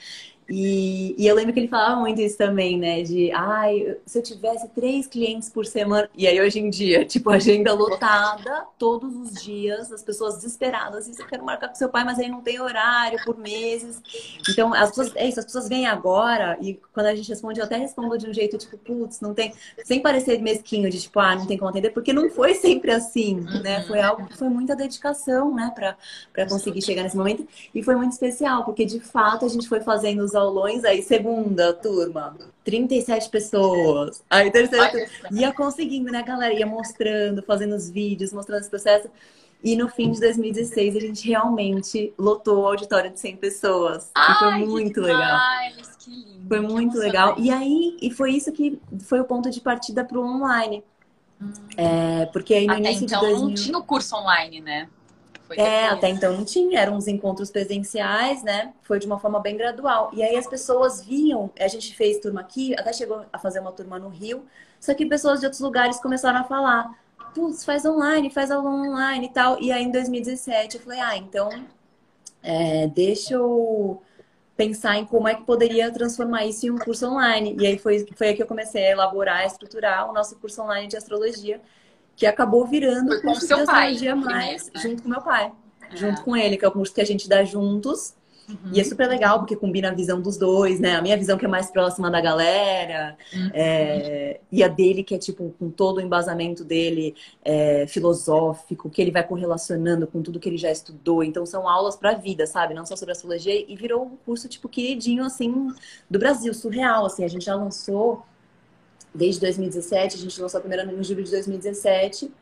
[0.49, 3.03] E, e, eu lembro que ele falava muito isso também, né?
[3.03, 6.09] De, ai, se eu tivesse três clientes por semana.
[6.15, 11.09] E aí, hoje em dia, tipo, agenda lotada todos os dias, as pessoas desesperadas.
[11.09, 14.01] Isso eu quero marcar com seu pai, mas aí não tem horário por meses.
[14.49, 17.65] Então, as pessoas, é isso, as pessoas vêm agora e quando a gente responde, eu
[17.65, 19.55] até respondo de um jeito, tipo, putz, não tem.
[19.85, 23.41] Sem parecer mesquinho, de tipo, ah, não tem como atender, porque não foi sempre assim,
[23.63, 23.83] né?
[23.85, 25.97] Foi algo que foi muita dedicação, né, pra,
[26.33, 27.47] pra conseguir chegar nesse momento.
[27.75, 31.73] E foi muito especial, porque de fato a gente foi fazendo os aulões, aí segunda
[31.73, 34.23] turma, 37 pessoas.
[34.29, 36.55] Aí terceira turma, ia conseguindo, né, galera?
[36.55, 39.09] Ia mostrando, fazendo os vídeos, mostrando esse processo.
[39.63, 44.11] E no fim de 2016 a gente realmente lotou o auditório de 100 pessoas.
[44.15, 45.41] Ai, foi muito legal.
[45.99, 47.35] Que lindo, foi muito legal.
[47.39, 50.85] E aí, e foi isso que foi o ponto de partida para o online.
[51.41, 51.51] Hum.
[51.79, 53.49] É, porque aí no Até início então de 2000...
[53.49, 54.89] não tinha o curso online, né?
[55.47, 58.73] Foi é, até então não tinha, eram uns encontros presenciais, né?
[58.83, 60.11] Foi de uma forma bem gradual.
[60.15, 63.73] E aí as pessoas viam, a gente fez turma aqui, até chegou a fazer uma
[63.73, 64.45] turma no Rio,
[64.81, 66.99] só que pessoas de outros lugares começaram a falar,
[67.35, 69.61] putz, faz online, faz aula online e tal.
[69.61, 71.51] E aí em 2017 eu falei, ah, então
[72.43, 74.03] é, deixa eu
[74.57, 77.57] pensar em como é que poderia transformar isso em um curso online.
[77.59, 80.63] E aí foi, foi aí que eu comecei a elaborar, a estruturar o nosso curso
[80.63, 81.61] online de astrologia
[82.17, 84.81] que acabou virando o curso de astrologia mais, né?
[84.81, 85.53] junto com meu pai.
[85.91, 85.97] É.
[85.97, 88.15] Junto com ele, que é o curso que a gente dá juntos.
[88.49, 88.73] Uhum.
[88.73, 90.97] E é super legal, porque combina a visão dos dois, né?
[90.97, 93.51] A minha visão que é mais próxima da galera, uhum.
[93.55, 94.41] é...
[94.53, 99.11] e a dele que é, tipo, com todo o embasamento dele é, filosófico, que ele
[99.11, 101.25] vai correlacionando com tudo que ele já estudou.
[101.25, 102.75] Então, são aulas pra vida, sabe?
[102.75, 103.65] Não só sobre astrologia.
[103.67, 105.69] E virou um curso, tipo, queridinho, assim,
[106.11, 107.25] do Brasil, surreal, assim.
[107.25, 108.25] A gente já lançou
[109.15, 112.33] desde 2017, a gente lançou a primeira no julho de 2017.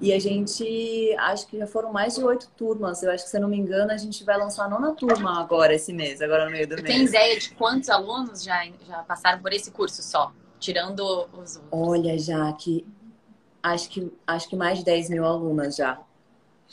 [0.00, 3.02] E a gente, acho que já foram mais de oito turmas.
[3.02, 5.40] Eu acho que, se eu não me engano, a gente vai lançar a nona turma
[5.40, 6.86] agora esse mês, agora no meio do mês.
[6.86, 10.32] Tem ideia de quantos alunos já, já passaram por esse curso só?
[10.58, 11.00] Tirando
[11.32, 11.62] os outros.
[11.70, 12.86] Olha, já que
[13.62, 16.00] acho que acho que mais de 10 mil alunas já.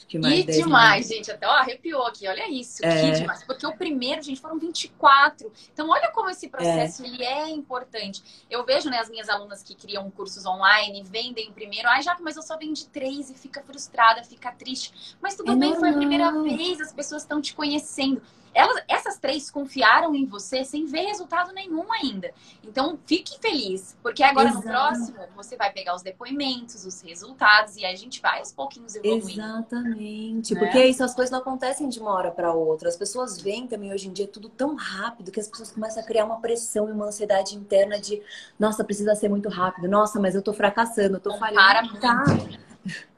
[0.08, 1.32] Que mais e demais, gente.
[1.32, 2.28] Até ó, arrepiou aqui.
[2.28, 2.84] Olha isso.
[2.86, 3.12] É.
[3.12, 3.44] Que demais.
[3.44, 5.52] Porque o primeiro, gente, foram 24.
[5.72, 7.08] Então, olha como esse processo é.
[7.08, 8.46] ele é importante.
[8.50, 11.88] Eu vejo, né, as minhas alunas que criam cursos online, vendem primeiro.
[11.88, 15.16] Ai, já mas eu só vendi três e fica frustrada, fica triste.
[15.22, 18.22] Mas tudo é bem, foi a primeira vez, as pessoas estão te conhecendo.
[18.54, 22.32] Elas, essas três confiaram em você sem ver resultado nenhum ainda.
[22.64, 24.66] Então, fique feliz, porque agora Exato.
[24.66, 28.96] no próximo você vai pegar os depoimentos, os resultados, e a gente vai aos pouquinhos
[28.96, 29.30] evoluindo.
[29.30, 30.60] Exatamente, né?
[30.60, 32.90] porque isso, as coisas não acontecem de uma hora para outra.
[32.90, 36.06] As pessoas veem também hoje em dia tudo tão rápido que as pessoas começam a
[36.06, 38.22] criar uma pressão e uma ansiedade interna de,
[38.60, 41.56] nossa, precisa ser muito rápido, nossa, mas eu tô fracassando, eu tô falhando.
[41.56, 42.24] Para tá.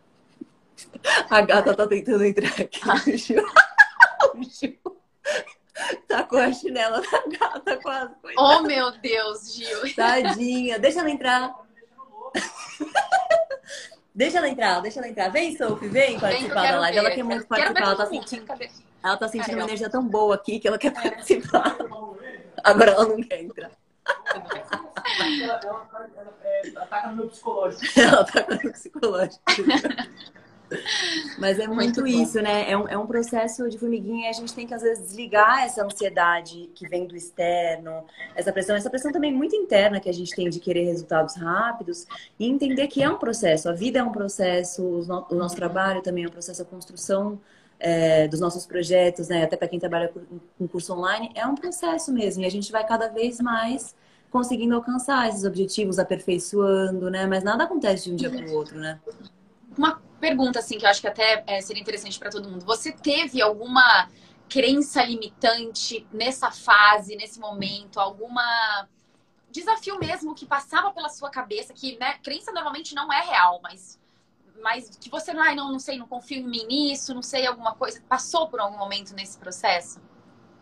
[1.29, 2.79] A gata tá tentando entrar aqui.
[2.83, 2.95] Ah.
[6.07, 8.15] Tá com a chinela da gata quase.
[8.21, 8.47] Coitada.
[8.47, 9.93] Oh, meu Deus, Gil.
[9.93, 10.79] Tadinha.
[10.79, 11.53] Deixa ela entrar.
[14.15, 15.29] deixa ela entrar, deixa ela entrar.
[15.29, 16.97] Vem, Sophie, vem participar da live.
[16.97, 17.81] Ela quer muito participar.
[17.81, 18.45] Ela tá sentindo,
[19.03, 21.75] ela tá sentindo uma energia tão boa aqui que ela quer participar.
[22.63, 23.71] Agora ela não quer entrar.
[25.41, 27.99] Ela, ataca no meu psicológico.
[27.99, 29.43] Ela ataca no meu psicológico.
[31.37, 32.69] Mas é muito, muito isso, né?
[32.69, 35.63] É um, é um processo de formiguinha e a gente tem que, às vezes, desligar
[35.63, 38.03] essa ansiedade que vem do externo,
[38.35, 42.05] essa pressão, essa pressão também muito interna que a gente tem de querer resultados rápidos
[42.39, 43.69] e entender que é um processo.
[43.69, 47.39] A vida é um processo, o nosso trabalho também é um processo, a construção
[47.79, 49.43] é, dos nossos projetos, né?
[49.43, 50.11] Até para quem trabalha
[50.57, 52.43] com curso online, é um processo mesmo.
[52.43, 53.95] E a gente vai cada vez mais
[54.31, 57.25] conseguindo alcançar esses objetivos, aperfeiçoando, né?
[57.25, 58.99] Mas nada acontece de um dia para o outro, né?
[59.77, 62.65] Uma pergunta, assim, que eu acho que até é, seria interessante para todo mundo.
[62.65, 64.09] Você teve alguma
[64.49, 67.99] crença limitante nessa fase, nesse momento?
[67.99, 68.87] Alguma
[69.51, 71.73] desafio mesmo que passava pela sua cabeça?
[71.73, 73.99] Que, né, crença normalmente não é real, mas,
[74.61, 77.73] mas que você, ai, não, não sei, não confio em mim nisso, não sei, alguma
[77.73, 78.01] coisa.
[78.07, 80.01] Passou por algum momento nesse processo?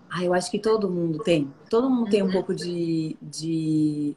[0.09, 1.51] Ah, eu acho que todo mundo tem.
[1.69, 2.09] Todo mundo uhum.
[2.09, 2.31] tem um uhum.
[2.31, 4.15] pouco de, de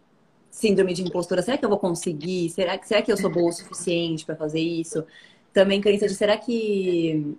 [0.56, 1.42] síndrome de impostura.
[1.42, 2.48] Será que eu vou conseguir?
[2.50, 5.04] Será que, será que eu sou boa o suficiente para fazer isso?
[5.56, 7.34] também crença de será que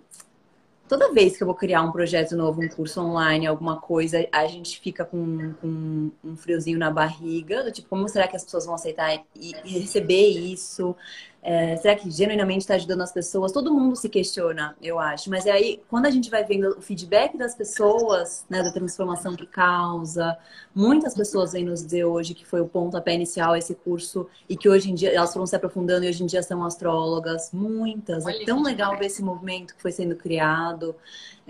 [0.88, 4.44] toda vez que eu vou criar um projeto novo, um curso online, alguma coisa, a
[4.48, 8.66] gente fica com, com um friozinho na barriga, do tipo, como será que as pessoas
[8.66, 10.96] vão aceitar e receber isso?
[11.42, 13.52] É, será que genuinamente está ajudando as pessoas?
[13.52, 15.30] Todo mundo se questiona, eu acho.
[15.30, 19.36] Mas é aí, quando a gente vai vendo o feedback das pessoas, né, da transformação
[19.36, 20.36] que causa,
[20.74, 24.68] muitas pessoas vêm nos dizer hoje que foi o pontapé inicial esse curso e que
[24.68, 27.50] hoje em dia elas foram se aprofundando e hoje em dia são astrólogas.
[27.52, 28.24] Muitas.
[28.24, 30.94] É Olha, é tão legal ver esse movimento que foi sendo criado.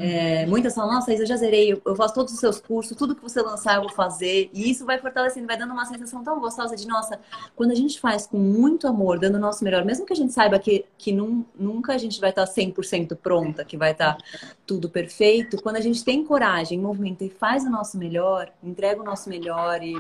[0.01, 3.17] É, muitas falam, nossa, Isa, eu já zerei, eu faço todos os seus cursos, tudo
[3.17, 4.49] que você lançar eu vou fazer.
[4.55, 7.19] E isso vai fortalecendo, vai dando uma sensação tão gostosa de, nossa,
[7.57, 10.33] quando a gente faz com muito amor, dando o nosso melhor, mesmo que a gente
[10.33, 14.17] saiba que, que num, nunca a gente vai estar 100% pronta, que vai estar
[14.65, 19.05] tudo perfeito, quando a gente tem coragem, movimenta e faz o nosso melhor, entrega o
[19.05, 19.95] nosso melhor e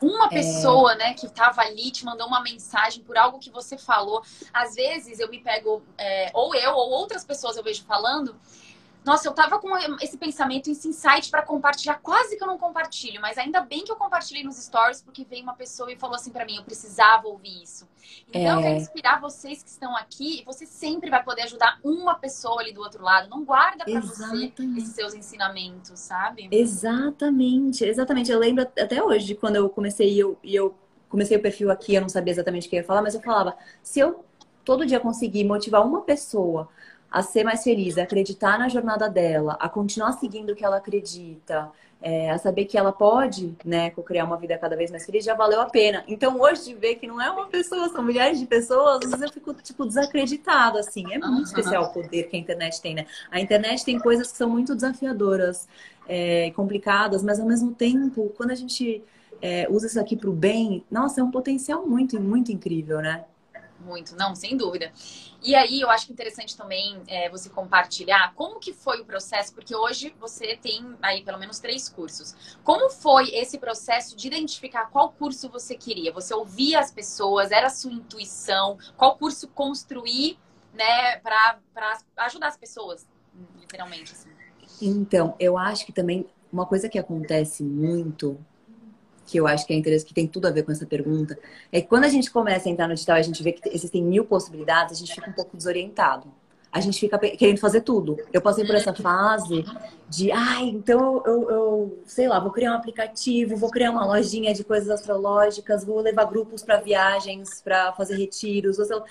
[0.00, 0.28] uma é.
[0.30, 0.96] pessoa, é...
[0.96, 4.22] né, que estava ali te mandou uma mensagem por algo que você falou.
[4.52, 8.34] Às vezes eu me pego, é, ou eu, ou outras pessoas eu vejo falando,
[9.04, 13.20] nossa, eu tava com esse pensamento, esse insight para compartilhar, quase que eu não compartilho,
[13.20, 16.30] mas ainda bem que eu compartilhei nos stories, porque veio uma pessoa e falou assim
[16.30, 17.88] para mim, eu precisava ouvir isso.
[18.28, 18.54] Então, é...
[18.54, 22.60] eu quero inspirar vocês que estão aqui, e você sempre vai poder ajudar uma pessoa
[22.60, 23.28] ali do outro lado.
[23.28, 26.48] Não guarda para você esses seus ensinamentos, sabe?
[26.50, 28.30] Exatamente, exatamente.
[28.30, 30.74] Eu lembro até hoje, quando eu comecei e eu, eu
[31.08, 33.20] comecei o perfil aqui, eu não sabia exatamente o que eu ia falar, mas eu
[33.20, 34.24] falava, se eu
[34.64, 36.68] todo dia conseguir motivar uma pessoa
[37.12, 40.78] a ser mais feliz, a acreditar na jornada dela, a continuar seguindo o que ela
[40.78, 41.70] acredita,
[42.00, 45.34] é, a saber que ela pode, né, criar uma vida cada vez mais feliz, já
[45.34, 46.02] valeu a pena.
[46.08, 49.22] Então, hoje, de ver que não é uma pessoa, são milhares de pessoas, às vezes
[49.22, 51.04] eu fico, tipo, desacreditado, assim.
[51.12, 51.42] É muito uhum.
[51.42, 53.06] especial o poder que a internet tem, né?
[53.30, 55.68] A internet tem coisas que são muito desafiadoras,
[56.08, 59.04] é, complicadas, mas ao mesmo tempo, quando a gente
[59.40, 63.24] é, usa isso aqui para o bem, nossa, é um potencial muito, muito incrível, né?
[63.84, 64.92] Muito, não, sem dúvida.
[65.42, 69.74] E aí eu acho interessante também é, você compartilhar como que foi o processo, porque
[69.74, 72.56] hoje você tem aí pelo menos três cursos.
[72.62, 76.12] Como foi esse processo de identificar qual curso você queria?
[76.12, 80.38] Você ouvia as pessoas, era a sua intuição, qual curso construir,
[80.72, 81.58] né, para
[82.18, 83.06] ajudar as pessoas,
[83.60, 84.12] literalmente.
[84.12, 84.30] Assim.
[84.80, 88.38] Então, eu acho que também uma coisa que acontece muito
[89.32, 91.38] que eu acho que é interessante, que tem tudo a ver com essa pergunta,
[91.72, 94.02] é que quando a gente começa a entrar no digital, a gente vê que existem
[94.02, 96.28] mil possibilidades, a gente fica um pouco desorientado.
[96.70, 98.18] A gente fica querendo fazer tudo.
[98.32, 99.64] Eu passei por essa fase
[100.08, 104.54] de, ai, então eu, eu, sei lá, vou criar um aplicativo, vou criar uma lojinha
[104.54, 108.76] de coisas astrológicas, vou levar grupos para viagens, para fazer retiros.
[108.76, 109.04] Vou,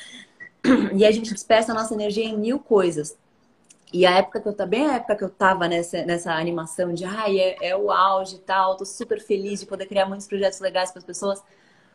[0.94, 3.16] e a gente dispersa a nossa energia em mil coisas.
[3.94, 7.04] E a época que eu bem a época que eu tava nessa, nessa animação de
[7.04, 10.60] ai, é, é o auge e tal, tô super feliz de poder criar muitos projetos
[10.62, 11.44] legais para as pessoas.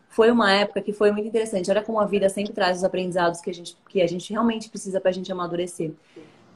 [0.09, 1.71] Foi uma época que foi muito interessante.
[1.71, 4.69] Olha como a vida sempre traz os aprendizados que a gente, que a gente realmente
[4.69, 5.93] precisa para a gente amadurecer.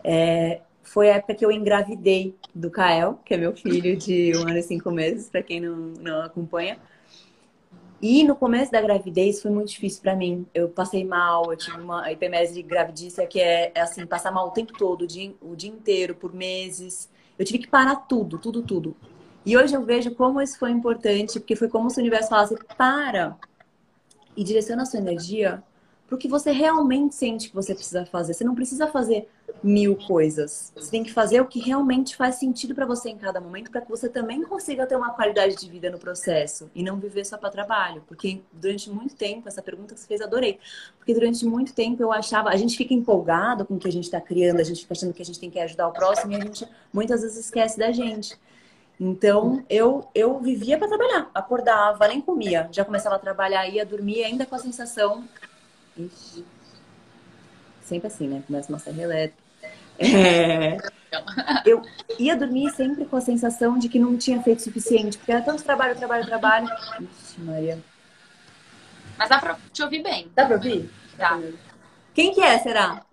[0.04, 4.42] É, foi a época que eu engravidei do Kael, que é meu filho de um
[4.42, 6.78] ano e cinco meses, para quem não, não acompanha.
[8.02, 10.46] E no começo da gravidez foi muito difícil para mim.
[10.54, 14.48] Eu passei mal, eu tive uma IPMS de gravidícia que é, é, assim, passar mal
[14.48, 17.10] o tempo todo, o dia, o dia inteiro, por meses.
[17.38, 18.96] Eu tive que parar tudo, tudo, tudo.
[19.44, 22.56] E hoje eu vejo como isso foi importante, porque foi como se o universo falasse:
[22.76, 23.36] para
[24.34, 25.62] e direciona a sua energia
[26.06, 28.34] para o que você realmente sente que você precisa fazer.
[28.34, 29.28] Você não precisa fazer
[29.62, 30.72] mil coisas.
[30.74, 33.80] Você tem que fazer o que realmente faz sentido para você em cada momento, para
[33.80, 37.36] que você também consiga ter uma qualidade de vida no processo e não viver só
[37.36, 38.02] para trabalho.
[38.06, 40.58] Porque durante muito tempo, essa pergunta que você fez, adorei.
[40.98, 44.04] Porque durante muito tempo eu achava, a gente fica empolgado com o que a gente
[44.04, 46.36] está criando, a gente fica achando que a gente tem que ajudar o próximo e
[46.36, 48.38] a gente muitas vezes esquece da gente.
[48.98, 51.30] Então, eu, eu vivia para trabalhar.
[51.34, 52.68] Acordava, nem comia.
[52.70, 55.24] Já começava a trabalhar, ia dormir ainda com a sensação
[55.96, 56.44] Ixi.
[57.82, 58.42] Sempre assim, né?
[58.46, 59.39] Começa uma serra elétrica.
[60.00, 60.78] É...
[61.66, 61.82] Eu
[62.18, 65.42] ia dormir sempre com a sensação de que não tinha feito o suficiente, porque era
[65.42, 66.68] tanto trabalho, trabalho, trabalho.
[67.00, 67.82] Ixi, Maria.
[69.18, 70.30] Mas dá pra te ouvir bem.
[70.34, 70.90] Dá pra ouvir?
[71.16, 71.38] Dá.
[72.14, 73.04] Quem que é, será?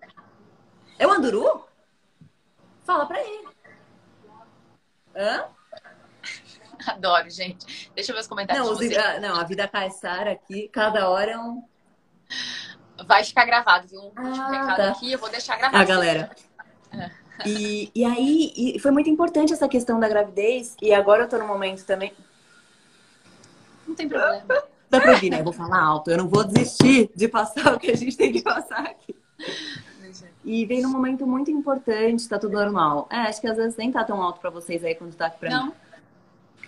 [0.98, 1.64] É o Anduru?
[2.84, 3.48] Fala pra ele.
[5.14, 5.44] Hã?
[6.86, 7.90] Adoro, gente.
[7.94, 8.64] Deixa eu ver os comentários.
[8.64, 11.62] Não, os, não a vida Caissara aqui, cada hora é um
[13.06, 14.00] vai ficar gravado, viu?
[14.00, 14.90] Um ah, recado tá.
[14.90, 15.82] aqui, eu vou deixar gravado.
[15.82, 16.30] A galera.
[17.46, 21.38] E, e aí, e foi muito importante essa questão da gravidez, e agora eu tô
[21.38, 22.12] no momento também.
[23.86, 24.44] Não tem problema.
[24.90, 25.40] Dá pra ouvir, né?
[25.40, 28.32] Eu vou falar alto, eu não vou desistir de passar o que a gente tem
[28.32, 29.14] que passar aqui.
[30.44, 33.06] E vem num momento muito importante, tá tudo normal.
[33.10, 35.38] É, acho que às vezes nem tá tão alto pra vocês aí quando tá aqui
[35.38, 35.66] pra não.
[35.66, 35.72] mim.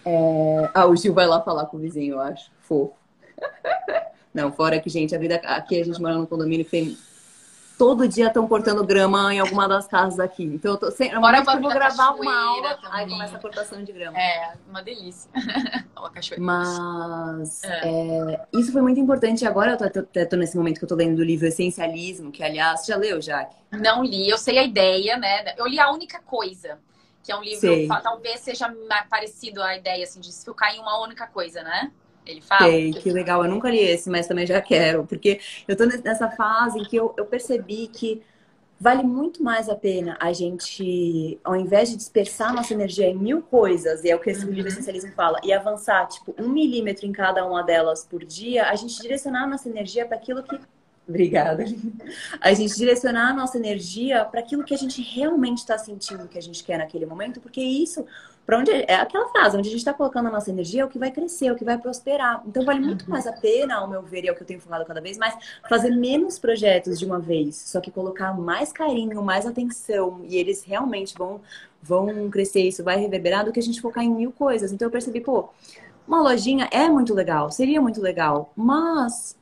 [0.05, 0.71] É...
[0.75, 2.51] Ah, o Gil vai lá falar com o vizinho, eu acho.
[2.61, 2.95] Fofo.
[4.33, 6.97] Não, fora que, gente, a vida aqui a gente mora num condomínio que tem.
[7.81, 10.45] Todo dia estão cortando grama em alguma das casas aqui.
[10.45, 11.19] Então eu tô sempre.
[11.19, 12.91] Fora eu vou gravar uma aula, também.
[12.93, 14.19] aí começa a cortação de grama.
[14.19, 15.31] É, uma delícia.
[15.97, 16.45] uma cachoeira.
[16.45, 17.89] Mas é.
[17.89, 19.47] É, isso foi muito importante.
[19.47, 22.43] Agora eu tô, tô, tô, nesse momento que eu tô lendo o livro Essencialismo, que
[22.43, 23.57] aliás, já leu, Jaque?
[23.71, 25.55] Não li, eu sei a ideia, né?
[25.57, 26.79] Eu li a única coisa
[27.23, 27.89] que é um livro, Sei.
[28.03, 28.71] talvez seja
[29.09, 31.91] parecido a ideia, assim, de se focar em uma única coisa, né?
[32.27, 32.71] Ele fala.
[32.71, 33.45] Sei, que legal.
[33.45, 35.05] Eu nunca li esse, mas também já quero.
[35.05, 38.23] Porque eu tô nessa fase em que eu, eu percebi que
[38.81, 43.43] vale muito mais a pena a gente, ao invés de dispersar nossa energia em mil
[43.43, 44.53] coisas, e é o que esse uhum.
[44.53, 48.75] livro essencialismo fala, e avançar, tipo, um milímetro em cada uma delas por dia, a
[48.75, 50.59] gente direcionar nossa energia para aquilo que
[51.11, 51.65] Obrigada.
[52.41, 56.39] A gente direcionar a nossa energia para aquilo que a gente realmente está sentindo que
[56.39, 58.07] a gente quer naquele momento, porque isso,
[58.47, 60.89] para onde é aquela fase onde a gente está colocando a nossa energia, é o
[60.89, 62.43] que vai crescer, é o que vai prosperar.
[62.47, 64.61] Então vale muito mais a pena, ao meu ver, e é o que eu tenho
[64.61, 65.37] falado cada vez mais,
[65.69, 70.63] fazer menos projetos de uma vez, só que colocar mais carinho, mais atenção, e eles
[70.63, 71.41] realmente vão
[71.83, 74.71] vão crescer, isso vai reverberar do que a gente focar em mil coisas.
[74.71, 75.49] Então eu percebi, pô,
[76.07, 79.35] uma lojinha é muito legal, seria muito legal, mas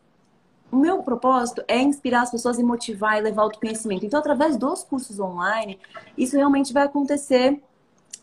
[0.71, 4.05] o meu propósito é inspirar as pessoas e motivar e levar autoconhecimento.
[4.05, 5.79] Então, através dos cursos online,
[6.17, 7.61] isso realmente vai acontecer.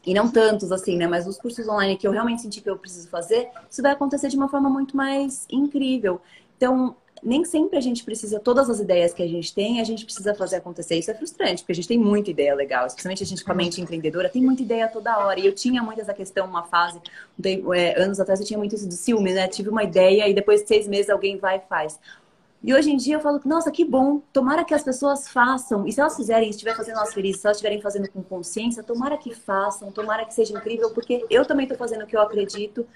[0.05, 1.07] E não tantos assim, né?
[1.07, 4.27] Mas os cursos online que eu realmente senti que eu preciso fazer, isso vai acontecer
[4.27, 6.21] de uma forma muito mais incrível.
[6.55, 10.05] Então, nem sempre a gente precisa, todas as ideias que a gente tem, a gente
[10.05, 10.95] precisa fazer acontecer.
[10.95, 13.55] Isso é frustrante, porque a gente tem muita ideia legal, especialmente a gente com a
[13.55, 15.39] mente empreendedora, tem muita ideia toda hora.
[15.39, 17.01] E eu tinha muito essa questão, uma fase,
[17.73, 19.47] é, anos atrás eu tinha muito isso do ciúme, né?
[19.47, 21.99] Tive uma ideia e depois de seis meses alguém vai e faz.
[22.63, 25.87] E hoje em dia eu falo, nossa, que bom, tomara que as pessoas façam.
[25.87, 29.17] E se elas fizerem, estiver fazendo elas felizes, se elas estiverem fazendo com consciência, tomara
[29.17, 32.87] que façam, tomara que seja incrível, porque eu também estou fazendo o que eu acredito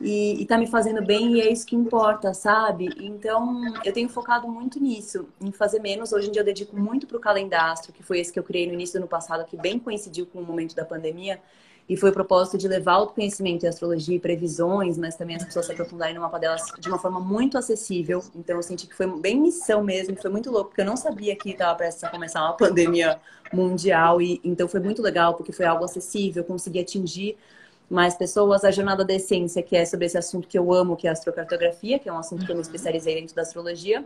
[0.00, 2.88] e, está me fazendo bem e é isso que importa, sabe?
[2.96, 6.12] Então eu tenho focado muito nisso, em fazer menos.
[6.12, 8.66] Hoje em dia eu dedico muito para o calendastro, que foi esse que eu criei
[8.66, 11.40] no início do ano passado, que bem coincidiu com o momento da pandemia.
[11.88, 15.44] E foi o propósito de levar o conhecimento em astrologia e previsões, mas também as
[15.44, 18.22] pessoas se aprofundarem no mapa delas de uma forma muito acessível.
[18.34, 21.34] Então eu senti que foi bem missão mesmo, foi muito louco, porque eu não sabia
[21.34, 23.20] que estava prestes a começar uma pandemia
[23.52, 24.22] mundial.
[24.22, 27.36] E então foi muito legal, porque foi algo acessível, consegui atingir
[27.90, 28.64] mais pessoas.
[28.64, 31.12] A jornada da essência, que é sobre esse assunto que eu amo, que é a
[31.12, 34.04] astrocartografia, que é um assunto que eu me especializei dentro da astrologia.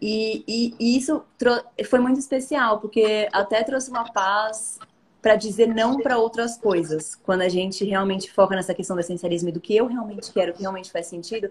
[0.00, 1.22] E, e, e isso
[1.86, 4.78] foi muito especial, porque até trouxe uma paz
[5.20, 7.14] para dizer não para outras coisas.
[7.14, 10.52] Quando a gente realmente foca nessa questão do essencialismo e do que eu realmente quero,
[10.52, 11.50] que realmente faz sentido,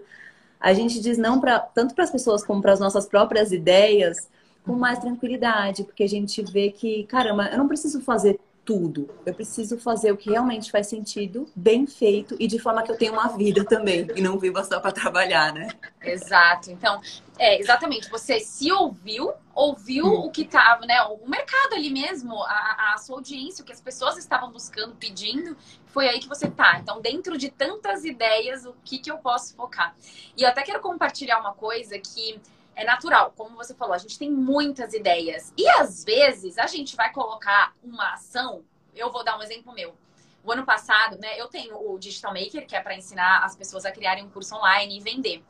[0.60, 4.28] a gente diz não para tanto para as pessoas como para as nossas próprias ideias,
[4.64, 9.08] com mais tranquilidade, porque a gente vê que, caramba, eu não preciso fazer tudo.
[9.24, 12.98] Eu preciso fazer o que realmente faz sentido, bem feito e de forma que eu
[12.98, 15.68] tenha uma vida também e não viva só para trabalhar, né?
[16.02, 16.72] Exato.
[16.72, 17.00] Então,
[17.38, 18.10] é, exatamente.
[18.10, 20.26] Você se ouviu, ouviu hum.
[20.26, 21.00] o que estava, né?
[21.02, 25.56] O mercado ali mesmo, a, a sua audiência, o que as pessoas estavam buscando, pedindo,
[25.86, 26.80] foi aí que você tá.
[26.80, 29.94] Então, dentro de tantas ideias, o que, que eu posso focar?
[30.36, 32.40] E eu até quero compartilhar uma coisa que
[32.76, 35.52] é natural, como você falou, a gente tem muitas ideias.
[35.56, 38.62] E às vezes a gente vai colocar uma ação.
[38.94, 39.96] Eu vou dar um exemplo meu.
[40.44, 43.84] O ano passado, né, eu tenho o Digital Maker, que é para ensinar as pessoas
[43.84, 45.42] a criarem um curso online e vender.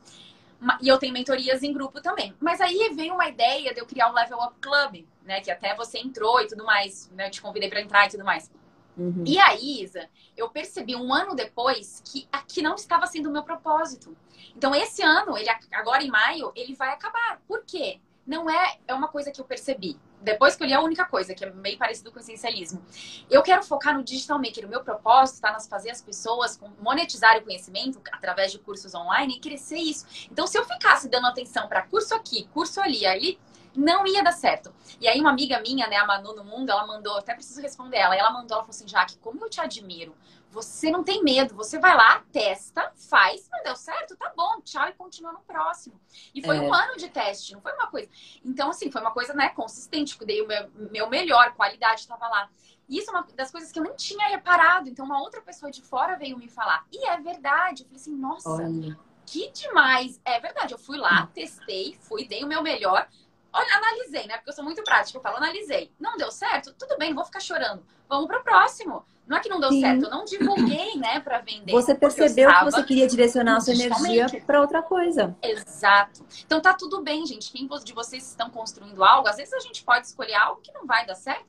[0.81, 2.33] E eu tenho mentorias em grupo também.
[2.39, 5.39] Mas aí veio uma ideia de eu criar um Level Up Club, né?
[5.41, 7.27] Que até você entrou e tudo mais, né?
[7.27, 8.49] Eu te convidei para entrar e tudo mais.
[8.97, 9.23] Uhum.
[9.27, 13.43] E aí, Isa, eu percebi um ano depois que aqui não estava sendo o meu
[13.43, 14.17] propósito.
[14.55, 17.39] Então, esse ano, ele agora em maio, ele vai acabar.
[17.47, 17.99] Por quê?
[18.25, 19.97] Não é, é uma coisa que eu percebi.
[20.19, 22.83] Depois que eu li a única coisa, que é meio parecido com o essencialismo.
[23.29, 24.65] Eu quero focar no digital maker.
[24.65, 29.37] O meu propósito está nas fazer as pessoas monetizar o conhecimento através de cursos online
[29.37, 30.05] e crescer isso.
[30.31, 33.39] Então, se eu ficasse dando atenção para curso aqui, curso ali, ali,
[33.77, 34.73] não ia dar certo.
[34.99, 37.97] E aí uma amiga minha, né, a Manu no Mundo, ela mandou, até preciso responder
[37.97, 40.15] ela, ela mandou, ela falou assim, Jaque, como eu te admiro.
[40.49, 44.87] Você não tem medo, você vai lá, testa, faz, não deu certo, tá bom, tchau
[44.87, 45.99] e continua no próximo.
[46.33, 46.61] E foi é.
[46.61, 48.09] um ano de teste, não foi uma coisa.
[48.43, 52.49] Então, assim, foi uma coisa, né, consistente, dei o meu, meu melhor, qualidade estava lá.
[52.89, 54.87] E isso é uma das coisas que eu não tinha reparado.
[54.89, 56.85] Então, uma outra pessoa de fora veio me falar.
[56.91, 57.83] E é verdade.
[57.83, 58.97] Eu falei assim, nossa, Olha.
[59.25, 60.21] que demais.
[60.23, 60.73] É verdade.
[60.73, 63.07] Eu fui lá, testei, fui, dei o meu melhor
[63.53, 64.35] analisei, né?
[64.37, 65.17] Porque eu sou muito prática.
[65.17, 65.91] Eu falo, analisei.
[65.99, 66.73] Não deu certo?
[66.73, 67.83] Tudo bem, não vou ficar chorando.
[68.07, 69.05] Vamos pro próximo.
[69.27, 69.81] Não é que não deu Sim.
[69.81, 71.73] certo, eu não divulguei, né, para vender.
[71.73, 75.35] Você percebeu que você queria direcionar a sua energia para outra coisa.
[75.41, 76.25] Exato.
[76.45, 77.51] Então tá tudo bem, gente.
[77.51, 80.85] Quem de vocês estão construindo algo, às vezes a gente pode escolher algo que não
[80.85, 81.45] vai dar certo.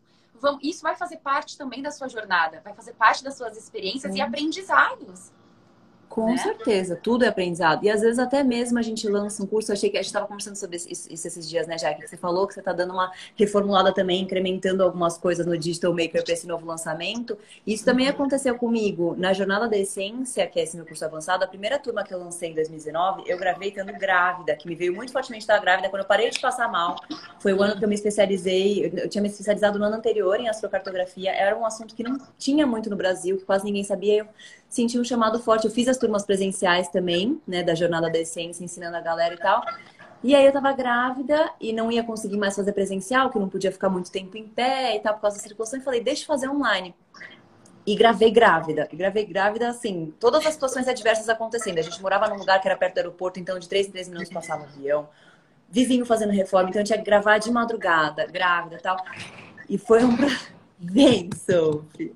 [0.61, 4.20] Isso vai fazer parte também da sua jornada, vai fazer parte das suas experiências e
[4.20, 5.32] aprendizados.
[6.09, 6.38] Com né?
[6.38, 7.84] certeza, tudo é aprendizado.
[7.84, 10.26] E às vezes até mesmo a gente lança um curso, achei que a gente estava
[10.26, 12.06] conversando sobre isso, esses dias, né, Jack?
[12.06, 16.24] Você falou que você está dando uma reformulada também, incrementando algumas coisas no Digital Maker
[16.24, 17.36] para esse novo lançamento.
[17.66, 18.12] Isso também uhum.
[18.12, 21.44] aconteceu comigo na Jornada da Essência, que é esse meu curso avançado.
[21.44, 24.94] A primeira turma que eu lancei em 2019, eu gravei estando grávida, que me veio
[24.94, 25.88] muito fortemente estar grávida.
[25.88, 26.96] Quando eu parei de passar mal,
[27.38, 28.90] foi o ano que eu me especializei.
[28.96, 31.32] Eu tinha me especializado no ano anterior em astrocartografia.
[31.32, 34.20] Era um assunto que não tinha muito no Brasil, que quase ninguém sabia.
[34.20, 34.28] Eu
[34.68, 35.64] senti um chamado forte.
[35.64, 39.38] Eu fiz as turmas presenciais também, né, da Jornada da Essência, ensinando a galera e
[39.38, 39.64] tal.
[40.22, 43.70] E aí eu tava grávida e não ia conseguir mais fazer presencial, que não podia
[43.70, 45.78] ficar muito tempo em pé e tal, por causa da circulação.
[45.78, 46.94] E falei, deixa eu fazer online.
[47.86, 48.88] E gravei grávida.
[48.92, 51.78] E gravei grávida, assim, todas as situações adversas acontecendo.
[51.78, 54.08] A gente morava num lugar que era perto do aeroporto, então de três em três
[54.08, 55.08] minutos passava avião.
[55.70, 58.96] Vizinho fazendo reforma, então eu tinha que gravar de madrugada, grávida e tal.
[59.68, 60.16] E foi um
[60.80, 62.12] Vem, Sophie.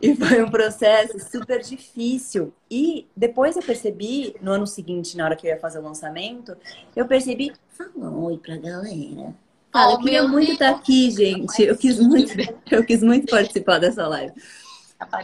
[0.00, 2.52] E foi um processo super difícil.
[2.68, 6.56] E depois eu percebi, no ano seguinte, na hora que eu ia fazer o lançamento,
[6.96, 9.34] eu percebi, fala oi pra galera.
[9.72, 11.62] Fala, oh, eu queria muito estar aqui, gente.
[11.62, 12.32] Eu quis muito,
[12.70, 14.34] eu quis muito participar dessa live.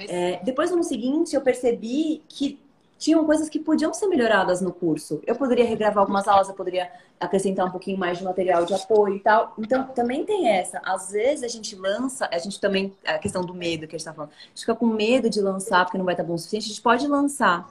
[0.08, 2.58] É, depois, no ano seguinte, eu percebi que
[2.98, 5.22] tinham coisas que podiam ser melhoradas no curso.
[5.24, 9.14] Eu poderia regravar algumas aulas, eu poderia acrescentar um pouquinho mais de material de apoio
[9.14, 9.54] e tal.
[9.56, 10.80] Então, também tem essa.
[10.84, 14.00] Às vezes a gente lança, a gente também, a questão do medo que a gente
[14.00, 16.38] está falando, a gente fica com medo de lançar porque não vai estar bom o
[16.38, 16.66] suficiente.
[16.66, 17.70] A gente pode lançar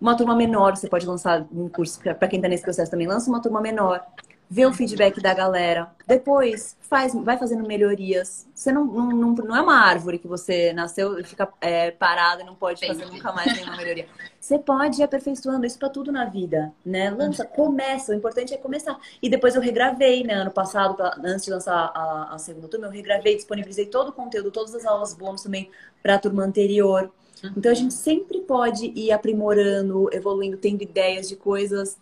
[0.00, 3.30] uma turma menor, você pode lançar um curso, para quem está nesse processo também, lança
[3.30, 4.04] uma turma menor
[4.50, 5.90] vê o feedback da galera.
[6.06, 8.46] Depois, faz, vai fazendo melhorias.
[8.54, 12.44] Você não, não, não, é uma árvore que você nasceu e fica é, parado e
[12.44, 14.06] não pode fazer nunca mais nenhuma melhoria.
[14.40, 17.10] Você pode ir aperfeiçoando isso para tudo na vida, né?
[17.10, 18.12] Lança, começa.
[18.12, 18.98] O importante é começar.
[19.20, 20.34] E depois eu regravei, né?
[20.34, 24.50] Ano passado, antes de lançar a, a segunda turma, eu regravei, disponibilizei todo o conteúdo,
[24.50, 25.70] todas as aulas bônus também
[26.02, 27.10] para a turma anterior.
[27.56, 31.96] Então a gente sempre pode ir aprimorando, evoluindo, tendo ideias de coisas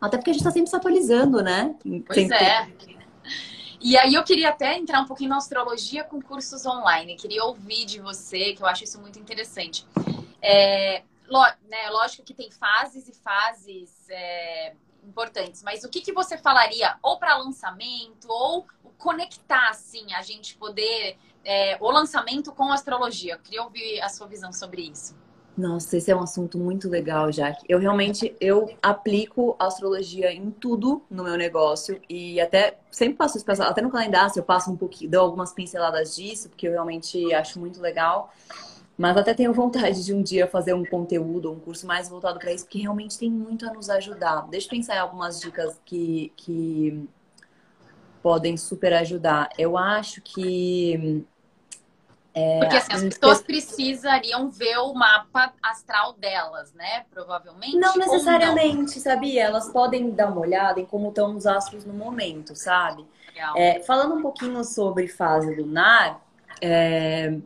[0.00, 1.74] até porque a gente está sempre se atualizando, né?
[2.06, 2.36] Pois sempre.
[2.36, 2.68] é.
[3.82, 7.16] E aí eu queria até entrar um pouquinho na astrologia com cursos online.
[7.16, 9.86] Queria ouvir de você, que eu acho isso muito interessante.
[10.42, 11.02] É,
[11.68, 16.96] né, lógico que tem fases e fases é, importantes, mas o que, que você falaria
[17.02, 18.66] ou para lançamento ou
[18.98, 23.34] conectar assim a gente poder é, o lançamento com a astrologia?
[23.34, 25.16] Eu queria ouvir a sua visão sobre isso.
[25.60, 27.66] Nossa, esse é um assunto muito legal, Jaque.
[27.68, 33.62] Eu realmente eu aplico astrologia em tudo no meu negócio e até sempre passo isso
[33.62, 37.60] até no calendário eu passo um pouquinho, dou algumas pinceladas disso, porque eu realmente acho
[37.60, 38.32] muito legal.
[38.96, 42.52] Mas até tenho vontade de um dia fazer um conteúdo, um curso mais voltado para
[42.54, 44.48] isso, porque realmente tem muito a nos ajudar.
[44.48, 47.06] Deixa eu pensar em algumas dicas que, que
[48.22, 49.50] podem super ajudar.
[49.58, 51.22] Eu acho que
[52.32, 57.04] é, Porque assim, as pessoas precisariam ver o mapa astral delas, né?
[57.10, 57.76] Provavelmente.
[57.76, 59.02] Não necessariamente, não?
[59.02, 59.44] sabia?
[59.44, 63.04] Elas podem dar uma olhada em como estão os astros no momento, sabe?
[63.56, 66.20] É, falando um pouquinho sobre fase lunar,
[66.60, 67.38] é,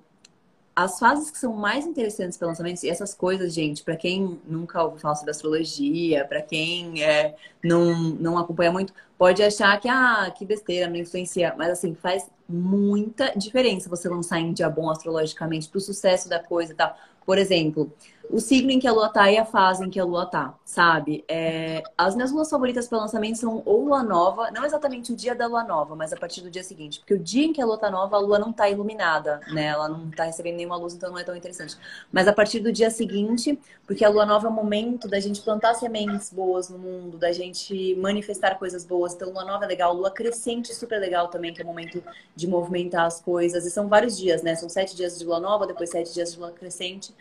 [0.75, 4.83] as fases que são mais interessantes para lançamentos, e essas coisas, gente, para quem nunca
[4.83, 8.93] ouviu falar sobre astrologia, para quem é, não, não acompanha muito,
[9.25, 11.55] pode achar que, ah, que besteira, não influencia.
[11.57, 16.39] Mas, assim, faz muita diferença você lançar em dia bom astrologicamente para o sucesso da
[16.39, 16.95] coisa e tal.
[17.25, 17.91] Por exemplo,
[18.31, 20.55] o signo em que a lua tá e a fase em que a lua tá,
[20.65, 21.25] sabe?
[21.29, 25.35] É, as minhas luas favoritas para lançamento são ou lua nova, não exatamente o dia
[25.35, 27.01] da lua nova, mas a partir do dia seguinte.
[27.01, 29.67] Porque o dia em que a lua tá nova, a lua não tá iluminada, né?
[29.67, 31.77] Ela não tá recebendo nenhuma luz, então não é tão interessante.
[32.13, 35.43] Mas a partir do dia seguinte, porque a lua nova é o momento da gente
[35.43, 39.15] plantar sementes boas no mundo, da gente manifestar coisas boas.
[39.15, 42.03] Então, lua nova é legal, lua crescente é super legal também, que é o momento
[42.35, 43.67] de movimentar as coisas.
[43.67, 44.55] E são vários dias, né?
[44.55, 47.15] São sete dias de lua nova, depois sete dias de lua crescente.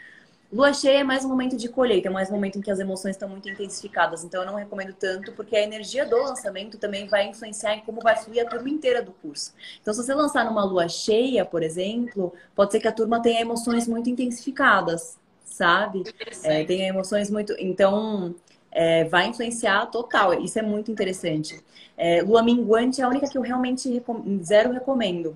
[0.54, 2.80] Lua cheia é mais um momento de colheita, é mais um momento em que as
[2.80, 4.24] emoções estão muito intensificadas.
[4.24, 8.00] Então eu não recomendo tanto, porque a energia do lançamento também vai influenciar em como
[8.00, 9.52] vai fluir a turma inteira do curso.
[9.82, 13.42] Então, se você lançar numa lua cheia, por exemplo, pode ser que a turma tenha
[13.42, 16.04] emoções muito intensificadas, sabe?
[16.44, 17.56] É, tenha emoções muito.
[17.58, 18.36] Então,
[18.72, 20.40] é, vai influenciar total.
[20.40, 21.60] Isso é muito interessante.
[21.98, 24.24] É, lua minguante é a única que eu realmente recom...
[24.44, 25.36] zero recomendo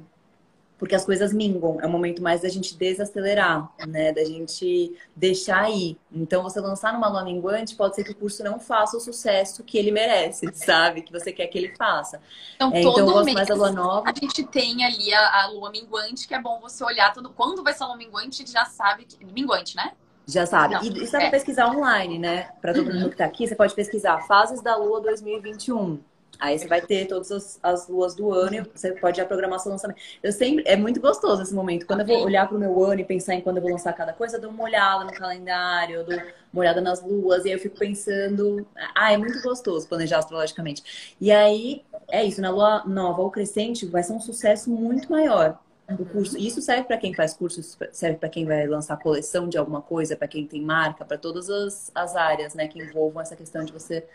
[0.77, 1.79] porque as coisas minguam.
[1.81, 4.11] É o momento mais da gente desacelerar, né?
[4.11, 5.97] Da gente deixar ir.
[6.11, 9.63] Então, você lançar numa lua minguante, pode ser que o curso não faça o sucesso
[9.63, 11.01] que ele merece, sabe?
[11.01, 12.21] Que você quer que ele faça.
[12.55, 14.09] Então, é, todo então, mês mais da lua nova.
[14.09, 17.29] a gente tem ali a, a, lua minguante, que é bom você olhar tudo.
[17.29, 19.25] Quando vai ser a lua minguante, já sabe que...
[19.25, 19.91] Minguante, né?
[20.27, 20.75] Já sabe.
[20.75, 22.49] Não, e isso é pra pesquisar online, né?
[22.61, 25.99] Para todo mundo que tá aqui, você pode pesquisar Fases da Lua 2021.
[26.39, 29.59] Aí você vai ter todas as, as, luas do ano e você pode já programar
[29.59, 29.99] seu lançamento.
[30.21, 31.85] Eu sempre, é muito gostoso esse momento.
[31.85, 33.93] Quando eu vou olhar para o meu ano e pensar em quando eu vou lançar
[33.93, 36.15] cada coisa, eu dou uma olhada no calendário, eu dou
[36.53, 38.67] uma olhada nas luas, e aí eu fico pensando.
[38.95, 41.15] Ah, é muito gostoso planejar astrologicamente.
[41.19, 45.59] E aí, é isso, na lua nova ou crescente, vai ser um sucesso muito maior.
[45.97, 47.61] O curso, isso serve para quem faz curso,
[47.93, 51.49] serve para quem vai lançar coleção de alguma coisa, para quem tem marca, para todas
[51.49, 54.05] as, as áreas né, que envolvam essa questão de você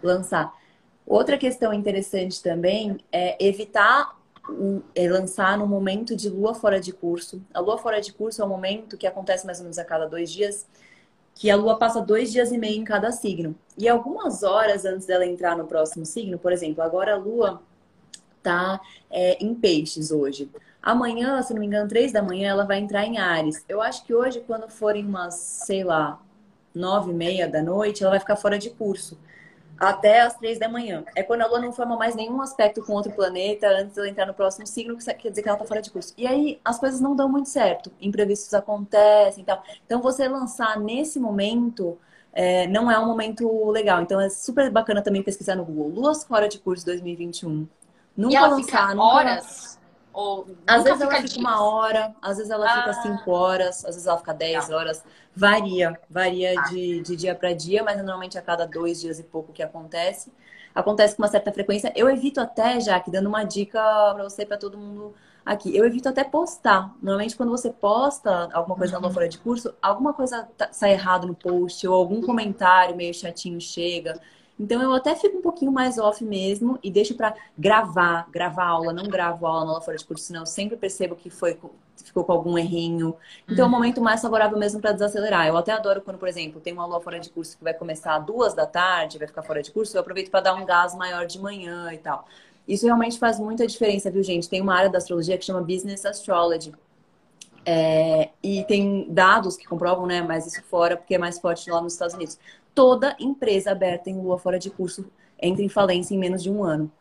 [0.00, 0.54] lançar.
[1.06, 4.16] Outra questão interessante também é evitar
[4.94, 7.42] é lançar no momento de lua fora de curso.
[7.52, 10.06] A lua fora de curso é um momento que acontece mais ou menos a cada
[10.06, 10.66] dois dias,
[11.34, 13.54] que a lua passa dois dias e meio em cada signo.
[13.76, 17.60] E algumas horas antes dela entrar no próximo signo, por exemplo, agora a lua
[18.42, 18.80] tá
[19.10, 20.48] é, em peixes hoje.
[20.80, 23.64] Amanhã, se não me engano, três da manhã, ela vai entrar em Ares.
[23.68, 26.20] Eu acho que hoje, quando forem umas, sei lá,
[26.72, 29.18] nove e meia da noite, ela vai ficar fora de curso
[29.78, 31.04] até as três da manhã.
[31.14, 34.08] É quando a Lua não forma mais nenhum aspecto com outro planeta antes de ela
[34.08, 36.14] entrar no próximo signo, que quer dizer que ela está fora de curso.
[36.16, 39.62] E aí as coisas não dão muito certo, imprevistos acontecem e tal.
[39.84, 41.98] Então você lançar nesse momento
[42.32, 44.02] é, não é um momento legal.
[44.02, 47.66] Então é super bacana também pesquisar no Google Luas fora de curso 2021.
[48.16, 49.02] Nunca e ela lançar, nunca...
[49.02, 49.78] horas
[50.16, 52.78] ou às vezes ela fica uma hora, às vezes ela ah.
[52.78, 54.74] fica cinco horas, às vezes ela fica dez tá.
[54.74, 55.04] horas.
[55.34, 56.62] Varia, varia ah.
[56.70, 60.32] de, de dia para dia, mas normalmente a cada dois dias e pouco que acontece.
[60.74, 61.92] Acontece com uma certa frequência.
[61.94, 63.78] Eu evito até, já que dando uma dica
[64.14, 65.14] para você para todo mundo
[65.44, 66.94] aqui, eu evito até postar.
[67.02, 69.02] Normalmente, quando você posta alguma coisa uhum.
[69.02, 73.12] na fora de curso, alguma coisa tá, sai errado no post, ou algum comentário meio
[73.12, 74.18] chatinho chega.
[74.58, 78.92] Então eu até fico um pouquinho mais off mesmo e deixo para gravar, gravar aula,
[78.92, 81.58] não gravo aula na fora de curso, senão eu sempre percebo que foi
[82.04, 83.16] ficou com algum errinho.
[83.48, 83.78] Então é um uhum.
[83.78, 85.46] momento mais favorável mesmo para desacelerar.
[85.46, 88.16] Eu até adoro quando, por exemplo, tem uma aula fora de curso que vai começar
[88.16, 90.94] às duas da tarde, vai ficar fora de curso, eu aproveito para dar um gás
[90.94, 92.26] maior de manhã e tal.
[92.66, 94.48] Isso realmente faz muita diferença, viu, gente?
[94.48, 96.72] Tem uma área da astrologia que chama Business Astrology.
[97.64, 101.80] É, e tem dados que comprovam, né, mas isso fora, porque é mais forte lá
[101.80, 102.38] nos Estados Unidos
[102.76, 105.10] toda empresa aberta em lua fora de curso
[105.40, 106.92] entra em falência em menos de um ano.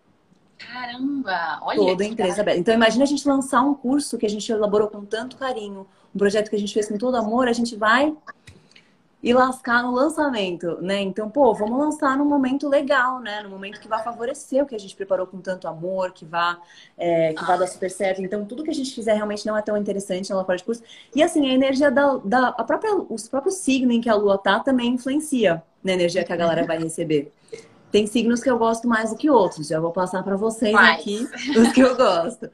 [0.57, 1.59] Caramba!
[1.63, 2.61] Olha Toda empresa aberta.
[2.61, 6.17] Então, imagina a gente lançar um curso que a gente elaborou com tanto carinho, um
[6.17, 8.15] projeto que a gente fez com todo amor, a gente vai
[9.25, 11.01] e lascar no lançamento, né?
[11.01, 13.41] Então, pô, vamos lançar num momento legal, né?
[13.41, 16.59] No momento que vai favorecer o que a gente preparou com tanto amor, que vá,
[16.95, 18.21] é, que vá dar super certo.
[18.21, 20.83] Então, tudo que a gente fizer realmente não é tão interessante na fora de curso.
[21.15, 24.37] E assim, a energia da, da a própria, os próprios signos em que a lua
[24.37, 27.33] tá também influencia na energia que a galera vai receber.
[27.91, 29.69] Tem signos que eu gosto mais do que outros.
[29.69, 32.47] Já vou passar para vocês aqui os que eu gosto.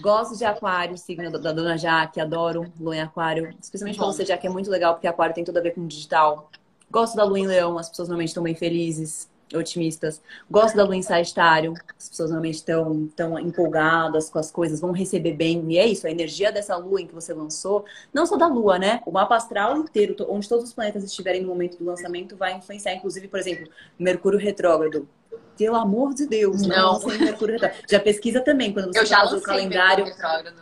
[0.00, 3.54] Gosto de aquário, signo da, dona Jaque, adoro lua em aquário.
[3.60, 6.50] Especialmente pra você, Jaque, é muito legal, porque aquário tem tudo a ver com digital.
[6.90, 9.28] Gosto da lua em leão, as pessoas normalmente estão bem felizes.
[9.54, 10.20] Otimistas.
[10.50, 11.74] Gosto da lua em Sagitário.
[11.98, 15.64] As pessoas normalmente estão tão empolgadas com as coisas, vão receber bem.
[15.70, 18.78] E é isso, a energia dessa lua em que você lançou, não só da lua,
[18.78, 19.00] né?
[19.06, 22.94] O mapa astral inteiro, onde todos os planetas estiverem no momento do lançamento, vai influenciar,
[22.94, 23.68] inclusive, por exemplo,
[23.98, 25.08] Mercúrio retrógrado.
[25.56, 27.84] Pelo amor de Deus, não, não Mercúrio retrógrado.
[27.88, 30.06] Já pesquisa também, quando você faz o calendário.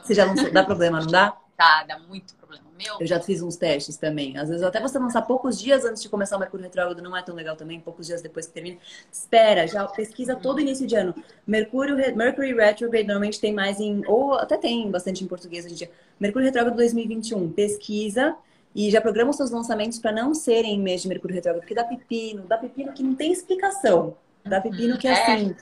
[0.03, 1.37] Você já lançou, dá problema, não dá?
[1.57, 2.64] Tá, dá muito problema.
[2.77, 2.97] Meu.
[2.99, 4.37] Eu já fiz uns testes também.
[4.37, 7.23] Às vezes, até você lançar poucos dias antes de começar o Mercúrio Retrógrado não é
[7.23, 8.79] tão legal também, poucos dias depois que termina.
[9.13, 11.15] Espera, já pesquisa todo início de ano.
[11.47, 14.03] Mercúrio, Mercury Retrograde normalmente tem mais em.
[14.07, 15.91] Ou até tem bastante em português hoje em dia.
[16.19, 17.51] Mercúrio Retrógrado 2021.
[17.53, 18.37] Pesquisa.
[18.75, 21.77] E já programa os seus lançamentos para não serem em mês de Mercúrio Retrógrado, porque
[21.77, 24.17] dá pepino, dá pepino que não tem explicação.
[24.45, 25.55] Dá pepino que é, é.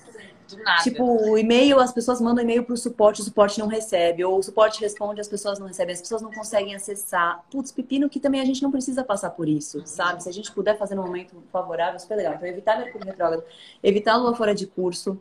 [0.56, 0.82] Nada.
[0.82, 4.24] Tipo, o e-mail, as pessoas mandam e-mail pro suporte, o suporte não recebe.
[4.24, 7.44] Ou o suporte responde, as pessoas não recebem, as pessoas não conseguem acessar.
[7.50, 10.22] Putz, pepino que também a gente não precisa passar por isso, sabe?
[10.22, 12.34] Se a gente puder fazer num momento favorável, super legal.
[12.34, 13.44] Então, evitar Mercúrio retrógrado,
[13.82, 15.18] evitar a lua fora de curso,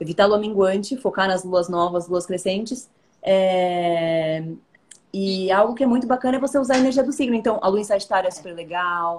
[0.00, 2.88] evitar lua minguante, focar nas luas novas, luas crescentes.
[3.22, 4.44] É...
[5.12, 7.34] E algo que é muito bacana é você usar a energia do signo.
[7.34, 9.16] Então, a lua em Sagitário é super legal.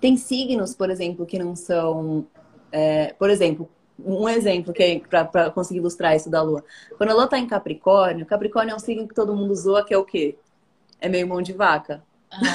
[0.00, 2.26] Tem signos, por exemplo, que não são.
[2.70, 3.12] É...
[3.14, 3.68] por exemplo,
[4.04, 6.64] um exemplo que é para conseguir ilustrar isso da Lua.
[6.96, 9.94] Quando a Lua está em Capricórnio, Capricórnio é um signo que todo mundo zoa, que
[9.94, 10.36] é o quê?
[11.00, 12.02] É meio mão de vaca.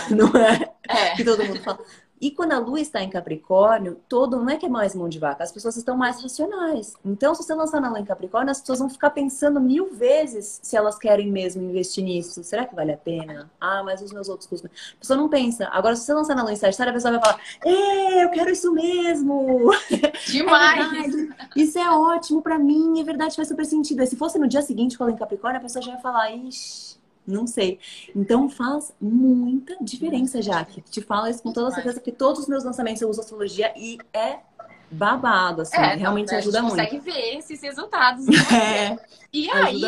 [0.10, 0.18] Uhum.
[0.32, 0.74] Não é?
[0.88, 1.16] é?
[1.16, 1.80] Que todo mundo fala.
[2.20, 5.20] E quando a lua está em Capricórnio, todo não é que é mais mão de
[5.20, 6.95] vaca, as pessoas estão mais racionais.
[7.05, 10.59] Então, se você lançar na lua em Capricórnio, as pessoas vão ficar pensando mil vezes
[10.63, 12.43] se elas querem mesmo investir nisso.
[12.43, 13.49] Será que vale a pena?
[13.61, 14.70] Ah, mas os meus outros custos.
[14.95, 15.68] A pessoa não pensa.
[15.72, 18.49] Agora, se você lançar na lua em Sagitário, a pessoa vai falar: Ei, eu quero
[18.49, 19.72] isso mesmo!
[20.28, 21.15] Demais!
[21.15, 24.05] É isso é ótimo para mim, é verdade, faz super sentido.
[24.05, 26.32] Se fosse no dia seguinte com a lua em Capricórnio, a pessoa já ia falar:
[26.32, 26.97] Ixi
[27.28, 27.80] não sei.
[28.15, 30.82] Então faz muita diferença, Jaque.
[30.82, 33.97] Te falo isso com toda certeza, porque todos os meus lançamentos eu uso astrologia e
[34.13, 34.39] é
[34.89, 36.80] babado, assim, é, realmente não, ajuda muito.
[36.80, 38.25] A gente consegue ver esses resultados.
[38.57, 38.97] É,
[39.32, 39.82] e aí,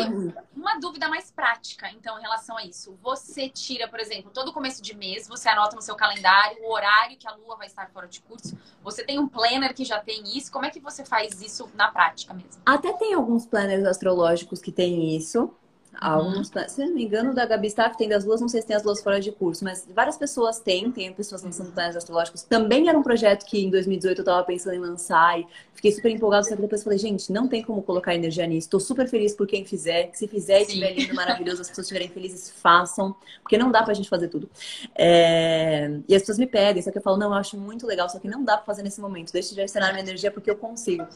[0.54, 2.96] uma dúvida mais prática, então, em relação a isso.
[3.02, 7.16] Você tira, por exemplo, todo começo de mês, você anota no seu calendário o horário
[7.16, 8.56] que a lua vai estar fora de curso.
[8.82, 10.52] Você tem um planner que já tem isso.
[10.52, 12.62] Como é que você faz isso na prática mesmo?
[12.66, 15.52] Até tem alguns planners astrológicos que têm isso.
[15.98, 16.68] Alguns, uhum.
[16.68, 18.82] se não me engano, da Gabi Staff tem das luas, não sei se tem as
[18.82, 22.42] luas fora de curso, mas várias pessoas têm, tem pessoas lançando planos astrológicos.
[22.42, 26.10] Também era um projeto que em 2018 eu estava pensando em lançar e fiquei super
[26.10, 28.66] empolgado, só que depois falei, gente, não tem como colocar energia nisso.
[28.66, 32.08] Estou super feliz por quem fizer, se fizer e estiver lindo, maravilhoso, as pessoas estiverem
[32.08, 34.48] felizes, façam, porque não dá pra gente fazer tudo.
[34.94, 35.98] É...
[36.08, 38.18] E as pessoas me pedem, só que eu falo, não, eu acho muito legal, só
[38.18, 39.32] que não dá pra fazer nesse momento.
[39.32, 41.06] Deixa de gestionar minha energia porque eu consigo.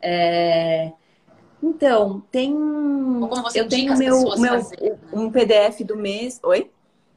[0.00, 0.92] É...
[1.62, 2.52] Então, tem.
[3.54, 4.98] eu tenho meu, meu né?
[5.12, 6.40] um PDF do mês.
[6.42, 6.70] Oi?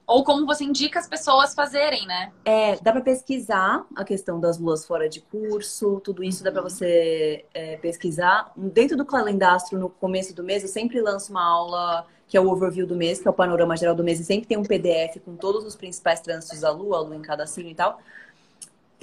[0.08, 2.32] Ou como você indica as pessoas fazerem, né?
[2.46, 6.62] É, dá para pesquisar a questão das luas fora de curso, tudo isso dá para
[6.62, 8.52] você é, pesquisar.
[8.56, 12.50] Dentro do calendastro, no começo do mês, eu sempre lanço uma aula que é o
[12.50, 15.20] overview do mês, que é o panorama geral do mês, e sempre tem um PDF
[15.24, 18.00] com todos os principais trânsitos da lua, a lua em cada signo e tal.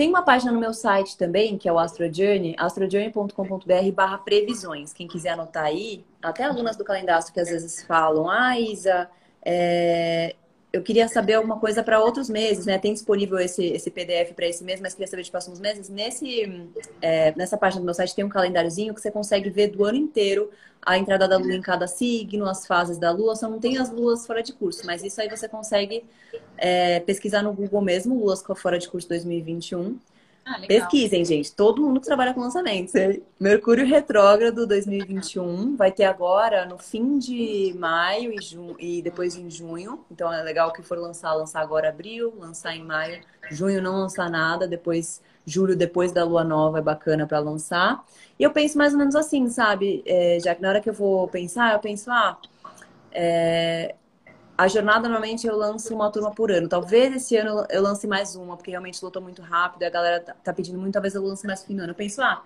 [0.02, 4.92] Tem uma página no meu site também, que é o Astro Journey, astrojourney.com.br barra previsões.
[4.92, 9.08] Quem quiser anotar aí, até alunas do calendastro que às vezes falam, ah, Isa,
[9.44, 10.34] é,
[10.72, 12.78] eu queria saber alguma coisa para outros meses, né?
[12.78, 15.88] Tem disponível esse, esse PDF para esse mês, mas queria saber de próximos meses.
[15.88, 16.70] Nesse,
[17.00, 19.98] é, nessa página do meu site tem um calendáriozinho que você consegue ver do ano
[19.98, 20.50] inteiro
[20.84, 23.90] a entrada da lua em cada signo, as fases da lua, só não tem as
[23.90, 26.04] luas fora de curso, mas isso aí você consegue
[26.58, 29.96] é, pesquisar no Google mesmo, luas fora de curso 2021.
[30.44, 31.52] Ah, Pesquisem, gente.
[31.54, 32.92] Todo mundo que trabalha com lançamentos.
[33.38, 39.48] Mercúrio retrógrado 2021 vai ter agora no fim de maio e, junho, e depois em
[39.48, 40.04] junho.
[40.10, 43.20] Então é legal que for lançar, lançar agora abril, lançar em maio,
[43.50, 48.04] junho não lançar nada, depois julho, depois da lua nova é bacana para lançar.
[48.38, 50.02] E eu penso mais ou menos assim, sabe?
[50.06, 52.38] É, já que na hora que eu vou pensar, eu penso, ah,
[53.12, 53.94] é,
[54.56, 56.68] a jornada normalmente eu lanço uma turma por ano.
[56.68, 60.34] Talvez esse ano eu lance mais uma, porque realmente lutou muito rápido, a galera tá,
[60.34, 61.92] tá pedindo muito, talvez eu lance mais fim do ano.
[61.92, 62.42] Eu penso, ah,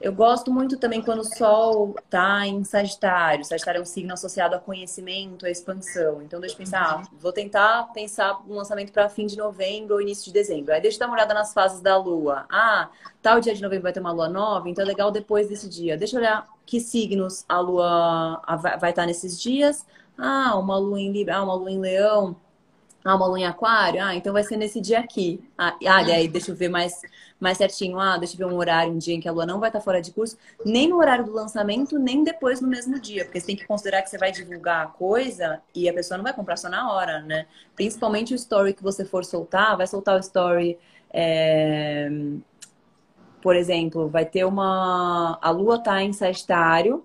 [0.00, 3.44] eu gosto muito também quando o Sol tá em Sagitário.
[3.44, 6.22] Sagitário é um signo associado a conhecimento, a expansão.
[6.22, 10.00] Então, deixa eu pensar, ah, vou tentar pensar um lançamento para fim de novembro ou
[10.00, 10.72] início de dezembro.
[10.72, 12.46] Aí deixa eu dar uma olhada nas fases da Lua.
[12.50, 12.88] Ah,
[13.20, 15.98] tal dia de novembro vai ter uma Lua nova, então é legal depois desse dia.
[15.98, 18.42] Deixa eu olhar que signos a Lua
[18.80, 19.84] vai estar nesses dias.
[20.20, 22.36] Ah, uma Lua em Libra, ah, uma Lua em Leão
[23.04, 24.02] ah, uma lua em aquário?
[24.02, 25.42] Ah, então vai ser nesse dia aqui.
[25.56, 27.00] Ah, e aí deixa eu ver mais,
[27.40, 27.98] mais certinho.
[27.98, 29.80] Ah, deixa eu ver um horário, um dia em que a lua não vai estar
[29.80, 30.36] fora de curso.
[30.64, 33.24] Nem no horário do lançamento, nem depois no mesmo dia.
[33.24, 36.24] Porque você tem que considerar que você vai divulgar a coisa e a pessoa não
[36.24, 37.46] vai comprar só na hora, né?
[37.74, 39.76] Principalmente o story que você for soltar.
[39.76, 40.78] Vai soltar o story...
[41.12, 42.08] É
[43.42, 45.38] por exemplo, vai ter uma.
[45.40, 47.02] A lua tá em Sagitário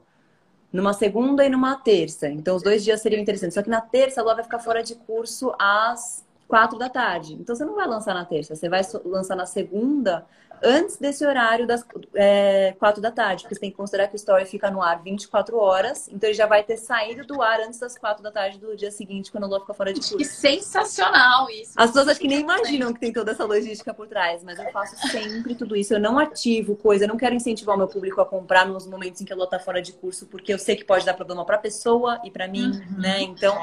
[0.76, 2.28] numa segunda e numa terça.
[2.28, 3.56] Então, os dois dias seriam interessantes.
[3.56, 7.34] Só que na terça a lua vai ficar fora de curso às quatro da tarde.
[7.34, 10.26] Então, você não vai lançar na terça, você vai lançar na segunda
[10.64, 14.18] antes desse horário das é, 4 da tarde, porque você tem que considerar que o
[14.18, 17.80] story fica no ar 24 horas, então ele já vai ter saído do ar antes
[17.80, 20.18] das 4 da tarde do dia seguinte, quando a lua fica fora de curso.
[20.18, 21.74] Que sensacional isso!
[21.76, 24.72] As pessoas acho que nem imaginam que tem toda essa logística por trás, mas eu
[24.72, 25.94] faço sempre tudo isso.
[25.94, 29.22] Eu não ativo coisa, eu não quero incentivar o meu público a comprar nos momentos
[29.22, 31.46] em que a lua tá fora de curso, porque eu sei que pode dar problema
[31.46, 33.00] pra pessoa e pra mim, uhum.
[33.00, 33.22] né?
[33.22, 33.56] Então,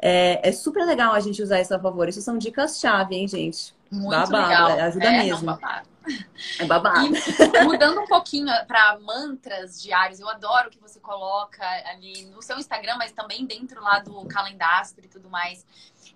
[0.00, 2.08] é, é super legal a gente usar isso a favor.
[2.08, 3.74] Isso são dicas-chave, hein, gente?
[3.90, 4.86] Muito babado, legal.
[4.86, 5.46] ajuda é, mesmo.
[5.46, 5.58] Não,
[6.58, 7.06] é babado.
[7.06, 12.58] E mudando um pouquinho para mantras diários, eu adoro que você coloca ali no seu
[12.58, 15.64] Instagram, mas também dentro lá do calendastro e tudo mais.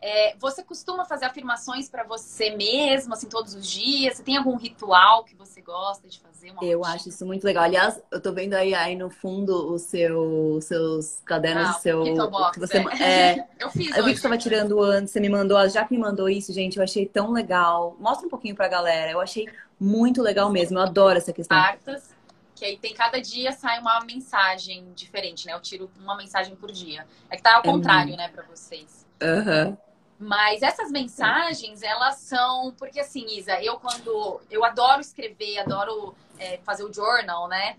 [0.02, 4.16] É, você costuma fazer afirmações para você mesmo, assim, todos os dias?
[4.16, 6.48] Você tem algum ritual que você gosta de fazer?
[6.48, 6.94] eu rotina?
[6.94, 7.64] acho isso muito legal.
[7.64, 12.30] Aliás, eu tô vendo aí, aí no fundo os seu, seu cadernos, ah, seu.
[12.30, 13.32] Box, que você, é.
[13.38, 13.48] é.
[13.58, 13.94] eu fiz.
[13.96, 16.52] Eu vi que você estava tirando antes, você me mandou, já que me mandou isso,
[16.52, 17.96] gente, eu achei tão legal.
[17.98, 19.10] Mostra um pouquinho pra galera.
[19.10, 19.46] Eu achei
[19.78, 20.78] muito legal mesmo.
[20.78, 21.58] Eu adoro essa questão.
[21.58, 22.14] Cartas,
[22.54, 25.52] que aí tem cada dia sai uma mensagem diferente, né?
[25.52, 27.06] Eu tiro uma mensagem por dia.
[27.28, 29.06] É que tá ao é contrário, né, para vocês.
[29.22, 29.68] Aham.
[29.68, 29.89] Uhum.
[30.20, 32.72] Mas essas mensagens, elas são.
[32.78, 34.38] Porque assim, Isa, eu quando.
[34.50, 37.76] Eu adoro escrever, adoro é, fazer o journal, né?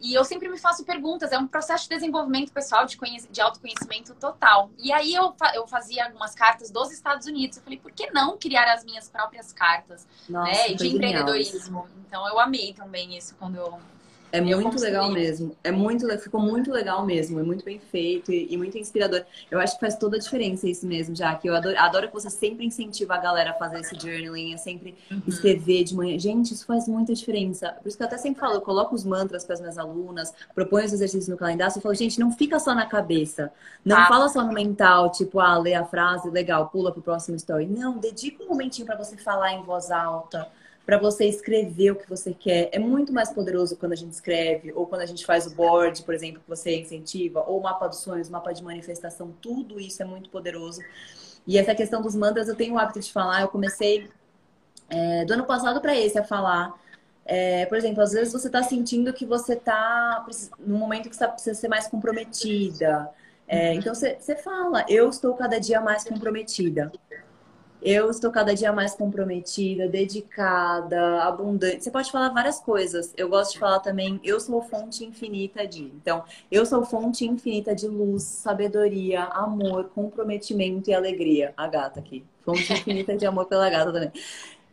[0.00, 2.98] E eu sempre me faço perguntas, é um processo de desenvolvimento pessoal, de,
[3.30, 4.70] de autoconhecimento total.
[4.76, 7.56] E aí eu, fa eu fazia algumas cartas dos Estados Unidos.
[7.56, 11.88] Eu falei, por que não criar as minhas próprias cartas Nossa, né, de empreendedorismo?
[12.06, 13.78] Então eu amei também isso quando eu
[14.38, 15.56] é muito legal mesmo.
[15.62, 17.38] É muito, ficou muito legal mesmo.
[17.38, 19.24] É muito bem feito e, e, muito inspirador.
[19.50, 22.14] Eu acho que faz toda a diferença isso mesmo, já que eu adoro, adoro que
[22.14, 25.22] você sempre incentiva a galera a fazer esse journaling, a sempre uhum.
[25.26, 26.18] escrever de manhã.
[26.18, 27.72] Gente, isso faz muita diferença.
[27.80, 30.34] Por isso que eu até sempre falo, eu coloco os mantras para as minhas alunas,
[30.54, 33.52] proponho os exercícios no calendário, eu falo, gente, não fica só na cabeça.
[33.84, 34.06] Não ah.
[34.06, 37.66] fala só no mental, tipo, ah, lê a frase, legal, pula pro próximo story.
[37.66, 40.48] Não, dedica um momentinho para você falar em voz alta
[40.84, 42.68] para você escrever o que você quer.
[42.72, 46.02] É muito mais poderoso quando a gente escreve, ou quando a gente faz o board,
[46.02, 50.02] por exemplo, que você incentiva, ou o mapa dos sonhos, mapa de manifestação, tudo isso
[50.02, 50.80] é muito poderoso.
[51.46, 54.08] E essa questão dos mantras, eu tenho o hábito de falar, eu comecei
[54.88, 56.74] é, do ano passado para esse a falar.
[57.24, 60.26] É, por exemplo, às vezes você está sentindo que você está
[60.58, 63.10] num momento que você precisa ser mais comprometida.
[63.46, 66.92] É, então você, você fala, eu estou cada dia mais comprometida.
[67.86, 71.84] Eu estou cada dia mais comprometida, dedicada, abundante.
[71.84, 73.12] Você pode falar várias coisas.
[73.14, 75.82] Eu gosto de falar também, eu sou fonte infinita de.
[75.82, 81.52] Então, eu sou fonte infinita de luz, sabedoria, amor, comprometimento e alegria.
[81.58, 82.24] A gata aqui.
[82.40, 84.12] Fonte infinita de amor pela gata também.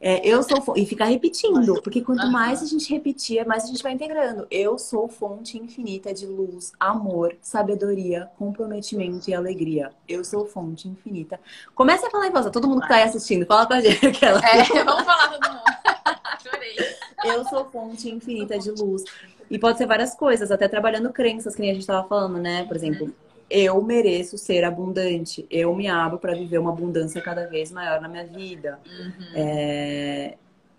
[0.04, 3.84] É, eu sou e ficar repetindo, porque quanto mais a gente repetir, mais a gente
[3.84, 4.48] vai integrando.
[4.50, 9.92] Eu sou fonte infinita de luz, amor, sabedoria, comprometimento e alegria.
[10.10, 11.40] Eu sou fonte infinita.
[11.76, 14.04] Comece a falar em voz, todo mundo que tá aí assistindo, fala com a gente.
[14.08, 14.40] Aquela...
[14.40, 15.62] É, vamos falar todo mundo.
[16.26, 16.78] Adorei.
[17.24, 19.04] Eu sou fonte infinita de luz.
[19.52, 22.64] E pode ser várias coisas, até trabalhando crenças, que nem a gente tava falando, né?
[22.64, 23.14] Por exemplo,
[23.52, 28.08] eu mereço ser abundante, eu me abro para viver uma abundância cada vez maior na
[28.08, 28.80] minha vida.
[28.86, 29.26] Uhum.
[29.36, 30.38] É...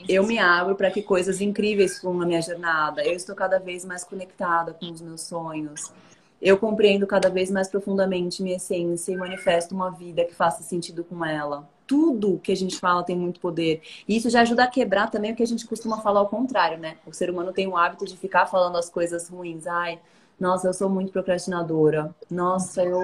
[0.09, 3.05] Eu me abro para que coisas incríveis fluam na minha jornada.
[3.05, 5.93] Eu estou cada vez mais conectada com os meus sonhos.
[6.41, 11.05] Eu compreendo cada vez mais profundamente minha essência e manifesto uma vida que faça sentido
[11.05, 11.69] com ela.
[11.87, 13.81] Tudo que a gente fala tem muito poder.
[14.09, 16.79] E isso já ajuda a quebrar também o que a gente costuma falar ao contrário,
[16.79, 16.97] né?
[17.07, 19.69] O ser humano tem o hábito de ficar falando as coisas ruins.
[19.69, 20.01] Ai,
[20.43, 22.13] nossa, eu sou muito procrastinadora.
[22.29, 23.01] Nossa, eu.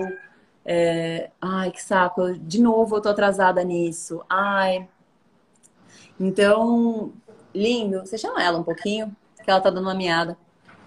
[0.64, 1.30] É...
[1.40, 2.36] Ai, que saco.
[2.36, 4.24] De novo eu tô atrasada nisso.
[4.28, 4.88] Ai.
[6.18, 7.12] Então,
[7.54, 8.00] lindo.
[8.00, 9.16] Você chama ela um pouquinho?
[9.44, 10.36] Que ela tá dando uma miada.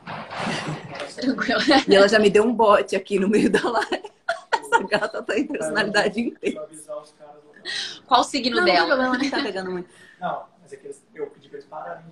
[1.15, 1.61] Tranquilo.
[1.87, 4.11] E ela já me deu um bote aqui no meio da live.
[4.51, 6.67] Essa gata tá em personalidade inteira.
[8.05, 8.97] Qual o signo não, dela?
[8.97, 9.89] Não, nem tá pegando muito.
[10.19, 12.03] Não, mas é que eu pedi pra eles pararem.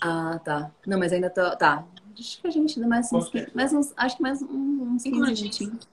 [0.00, 0.70] Ah, tá.
[0.86, 1.50] Não, mas ainda tô.
[1.56, 1.84] Tá.
[2.18, 5.88] Acho que a gente ainda mais uns, mais uns acho que mais uns 15 minutinhos.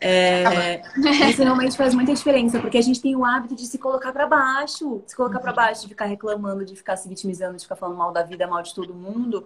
[0.00, 0.82] É,
[1.28, 4.26] isso realmente faz muita diferença, porque a gente tem o hábito de se colocar para
[4.26, 7.96] baixo, se colocar para baixo, de ficar reclamando, de ficar se vitimizando, de ficar falando
[7.96, 9.44] mal da vida, mal de todo mundo.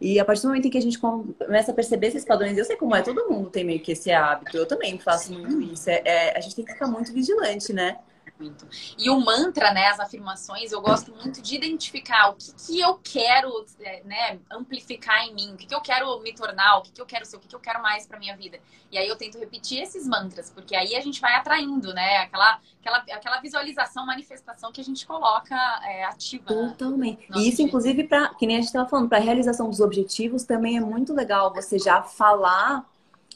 [0.00, 2.64] E a partir do momento em que a gente começa a perceber esses padrões, eu
[2.64, 5.88] sei como é, todo mundo tem meio que esse hábito, eu também faço muito isso.
[5.88, 7.98] É, é a gente tem que ficar muito vigilante, né?
[8.42, 8.66] Muito.
[8.98, 12.98] E o mantra, né, as afirmações, eu gosto muito de identificar o que, que eu
[13.02, 16.92] quero é, né, amplificar em mim, o que, que eu quero me tornar, o que,
[16.92, 18.58] que eu quero ser, o que, que eu quero mais para minha vida.
[18.90, 22.60] E aí eu tento repetir esses mantras, porque aí a gente vai atraindo, né, aquela,
[22.80, 26.44] aquela, aquela visualização, manifestação que a gente coloca é, ativa.
[26.46, 27.26] Totalmente.
[27.34, 27.66] E isso, dia.
[27.66, 31.14] inclusive, para, que nem a gente estava falando, para realização dos objetivos também é muito
[31.14, 32.91] legal você já falar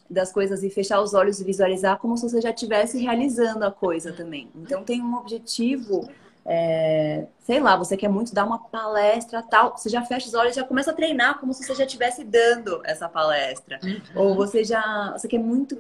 [0.09, 3.71] das coisas e fechar os olhos e visualizar como se você já estivesse realizando a
[3.71, 4.49] coisa também.
[4.55, 6.09] Então tem um objetivo,
[6.45, 10.53] é, sei lá, você quer muito dar uma palestra tal, você já fecha os olhos
[10.53, 13.79] e já começa a treinar como se você já estivesse dando essa palestra.
[13.85, 14.01] Uhum.
[14.17, 15.79] Ou você já, você quer muito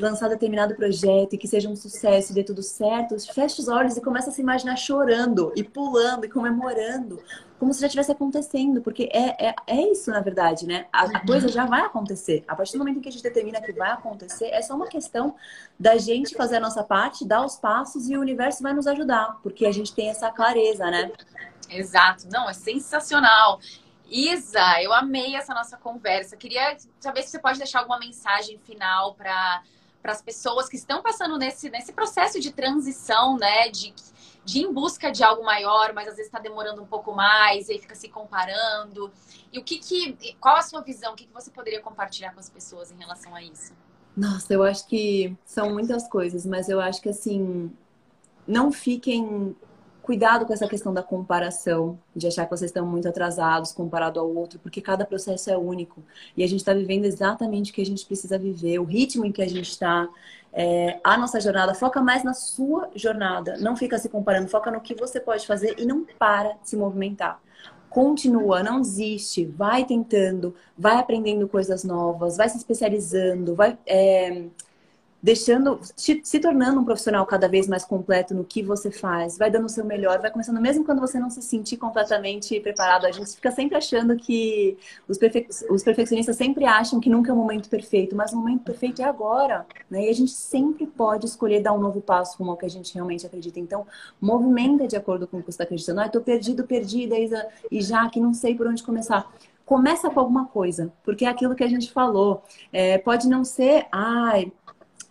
[0.00, 3.96] lançar determinado projeto e que seja um sucesso e dê tudo certo, fecha os olhos
[3.96, 7.20] e começa a se imaginar chorando e pulando e comemorando
[7.58, 10.86] como se já estivesse acontecendo, porque é, é, é isso, na verdade, né?
[10.92, 12.44] A, a, coisa já vai acontecer.
[12.46, 14.86] A partir do momento em que a gente determina que vai acontecer, é só uma
[14.86, 15.34] questão
[15.78, 19.38] da gente fazer a nossa parte, dar os passos e o universo vai nos ajudar,
[19.42, 21.07] porque a gente tem essa clareza, né?
[21.68, 22.26] Exato.
[22.30, 23.60] Não, é sensacional.
[24.10, 26.36] Isa, eu amei essa nossa conversa.
[26.36, 29.62] Queria saber se você pode deixar alguma mensagem final para
[30.00, 33.68] para as pessoas que estão passando nesse, nesse processo de transição, né?
[33.68, 33.92] De
[34.48, 37.68] de ir em busca de algo maior, mas às vezes está demorando um pouco mais,
[37.68, 39.12] e aí fica se comparando.
[39.52, 40.34] E o que que.
[40.40, 41.12] Qual a sua visão?
[41.12, 43.74] O que, que você poderia compartilhar com as pessoas em relação a isso?
[44.16, 47.70] Nossa, eu acho que são muitas coisas, mas eu acho que assim,
[48.46, 49.54] não fiquem
[50.08, 54.34] cuidado com essa questão da comparação, de achar que vocês estão muito atrasados comparado ao
[54.34, 56.02] outro, porque cada processo é único.
[56.34, 59.30] E a gente está vivendo exatamente o que a gente precisa viver, o ritmo em
[59.30, 60.08] que a gente está,
[60.50, 61.74] é, a nossa jornada.
[61.74, 65.74] Foca mais na sua jornada, não fica se comparando, foca no que você pode fazer
[65.78, 67.38] e não para de se movimentar.
[67.90, 73.76] Continua, não desiste, vai tentando, vai aprendendo coisas novas, vai se especializando, vai.
[73.84, 74.46] É,
[75.22, 79.66] deixando, se tornando um profissional cada vez mais completo no que você faz, vai dando
[79.66, 83.04] o seu melhor, vai começando, mesmo quando você não se sentir completamente preparado.
[83.04, 85.46] A gente fica sempre achando que os, perfe...
[85.68, 89.04] os perfeccionistas sempre acham que nunca é o momento perfeito, mas o momento perfeito é
[89.04, 90.06] agora, né?
[90.06, 92.94] E a gente sempre pode escolher dar um novo passo rumo ao que a gente
[92.94, 93.58] realmente acredita.
[93.58, 93.86] Então,
[94.20, 96.00] movimenta de acordo com o que você está acreditando.
[96.00, 99.30] Ah, estou perdido, perdida, Isa, e já que não sei por onde começar
[99.68, 102.42] começa com alguma coisa, porque é aquilo que a gente falou.
[102.72, 104.50] É, pode não ser, ai,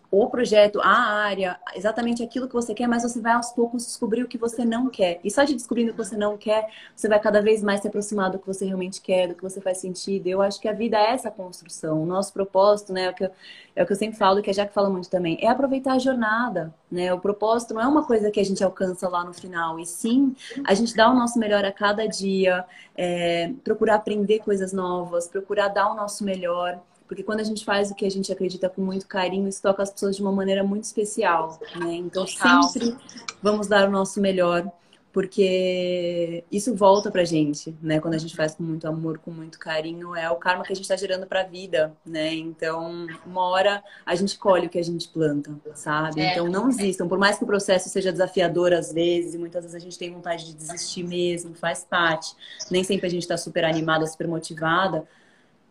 [0.09, 4.23] o projeto, a área, exatamente aquilo que você quer, mas você vai aos poucos descobrir
[4.23, 5.19] o que você não quer.
[5.23, 7.87] E só de descobrindo o que você não quer, você vai cada vez mais se
[7.87, 10.27] aproximar do que você realmente quer, do que você faz sentido.
[10.27, 12.01] Eu acho que a vida é essa construção.
[12.01, 13.31] O nosso propósito, né, é o que eu,
[13.75, 15.99] é o que eu sempre falo, que a Jack fala muito também, é aproveitar a
[15.99, 17.13] jornada, né?
[17.13, 20.35] O propósito não é uma coisa que a gente alcança lá no final, e sim
[20.65, 25.67] a gente dá o nosso melhor a cada dia, é, procurar aprender coisas novas, procurar
[25.67, 26.79] dar o nosso melhor.
[27.07, 29.81] Porque quando a gente faz o que a gente acredita com muito carinho, isso toca
[29.81, 31.93] as pessoas de uma maneira muito especial, né?
[31.93, 32.63] Então Total.
[32.63, 32.95] sempre
[33.41, 34.69] vamos dar o nosso melhor,
[35.13, 37.99] porque isso volta pra gente, né?
[37.99, 40.75] Quando a gente faz com muito amor, com muito carinho, é o karma que a
[40.75, 42.35] gente está gerando pra vida, né?
[42.35, 46.21] Então, uma hora a gente colhe o que a gente planta, sabe?
[46.21, 46.33] É.
[46.33, 49.75] Então não desistam, por mais que o processo seja desafiador às vezes, e muitas vezes
[49.75, 52.35] a gente tem vontade de desistir mesmo, faz parte.
[52.69, 55.07] Nem sempre a gente está super animada, super motivada,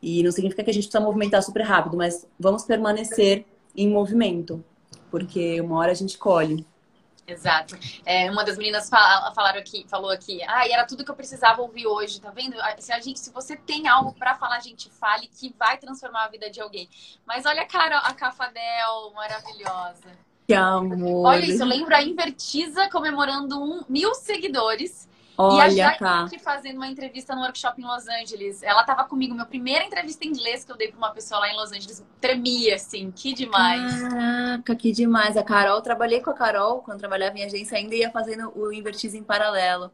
[0.07, 3.45] e não significa que a gente precisa movimentar super rápido, mas vamos permanecer
[3.77, 4.65] em movimento,
[5.11, 6.65] porque uma hora a gente colhe.
[7.27, 7.77] Exato.
[8.05, 11.15] É, uma das meninas fala, falaram aqui, falou aqui, ah, e era tudo que eu
[11.17, 12.55] precisava ouvir hoje, tá vendo?
[12.79, 16.27] Se, a gente, se você tem algo para falar, a gente fale que vai transformar
[16.27, 16.89] a vida de alguém.
[17.27, 20.07] Mas olha a cara, a Cafadel, maravilhosa.
[20.47, 21.27] Que amor.
[21.27, 25.09] Olha isso, eu lembro a Invertisa comemorando um, mil seguidores.
[25.39, 28.63] Olha, e a Jaque fazendo uma entrevista no workshop em Los Angeles.
[28.63, 31.53] Ela estava comigo, minha primeira entrevista em inglês que eu dei para uma pessoa lá
[31.53, 32.03] em Los Angeles.
[32.21, 34.03] Tremia, assim, que demais.
[34.03, 35.37] Caraca, que demais.
[35.37, 39.15] A Carol, trabalhei com a Carol quando trabalhava em agência ainda ia fazendo o Invertiz
[39.15, 39.93] em paralelo.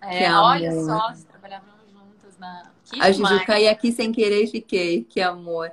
[0.00, 2.70] É, olha só, trabalhávamos juntas na.
[2.84, 5.02] Que a Juju caí aqui sem querer e fiquei.
[5.04, 5.72] Que amor.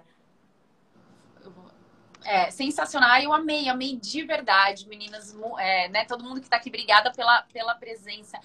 [2.23, 3.19] É, sensacional.
[3.19, 5.35] Eu amei, amei de verdade, meninas.
[5.59, 8.39] É, né, todo mundo que está aqui, obrigada pela, pela presença.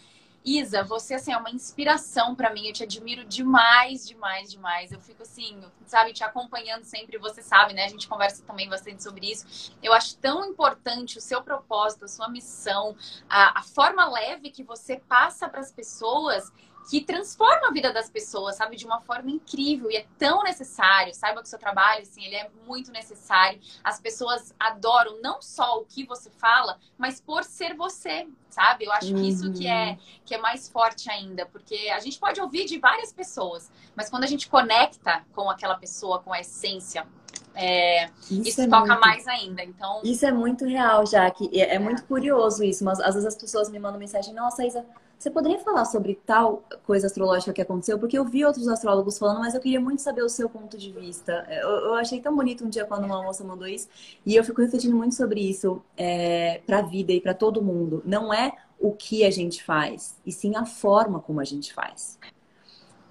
[0.46, 2.68] Isa, você assim é uma inspiração para mim.
[2.68, 4.92] Eu te admiro demais, demais, demais.
[4.92, 7.18] Eu fico assim, sabe, te acompanhando sempre.
[7.18, 7.84] Você sabe, né?
[7.84, 9.72] A gente conversa também bastante sobre isso.
[9.82, 12.96] Eu acho tão importante o seu propósito, a sua missão,
[13.28, 16.52] a, a forma leve que você passa para as pessoas
[16.88, 21.12] que transforma a vida das pessoas, sabe, de uma forma incrível e é tão necessário.
[21.14, 23.60] Saiba que o seu trabalho, assim, ele é muito necessário.
[23.82, 28.84] As pessoas adoram não só o que você fala, mas por ser você, sabe?
[28.84, 29.98] Eu acho que isso que é uhum.
[30.24, 34.24] que é mais forte ainda, porque a gente pode ouvir de várias pessoas, mas quando
[34.24, 37.06] a gente conecta com aquela pessoa, com a essência
[37.58, 39.00] é, isso, isso é toca muito...
[39.00, 39.64] mais ainda.
[39.64, 41.48] Então isso é muito real, Jaque.
[41.52, 42.84] É, é, é, muito curioso isso.
[42.84, 44.84] Mas às vezes as pessoas me mandam mensagem: Nossa, Isa,
[45.18, 47.98] você poderia falar sobre tal coisa astrológica que aconteceu?
[47.98, 50.92] Porque eu vi outros astrólogos falando, mas eu queria muito saber o seu ponto de
[50.92, 51.46] vista.
[51.50, 53.88] Eu, eu achei tão bonito um dia quando uma moça mandou isso
[54.24, 58.02] e eu fico refletindo muito sobre isso é, para a vida e para todo mundo.
[58.04, 62.18] Não é o que a gente faz, e sim a forma como a gente faz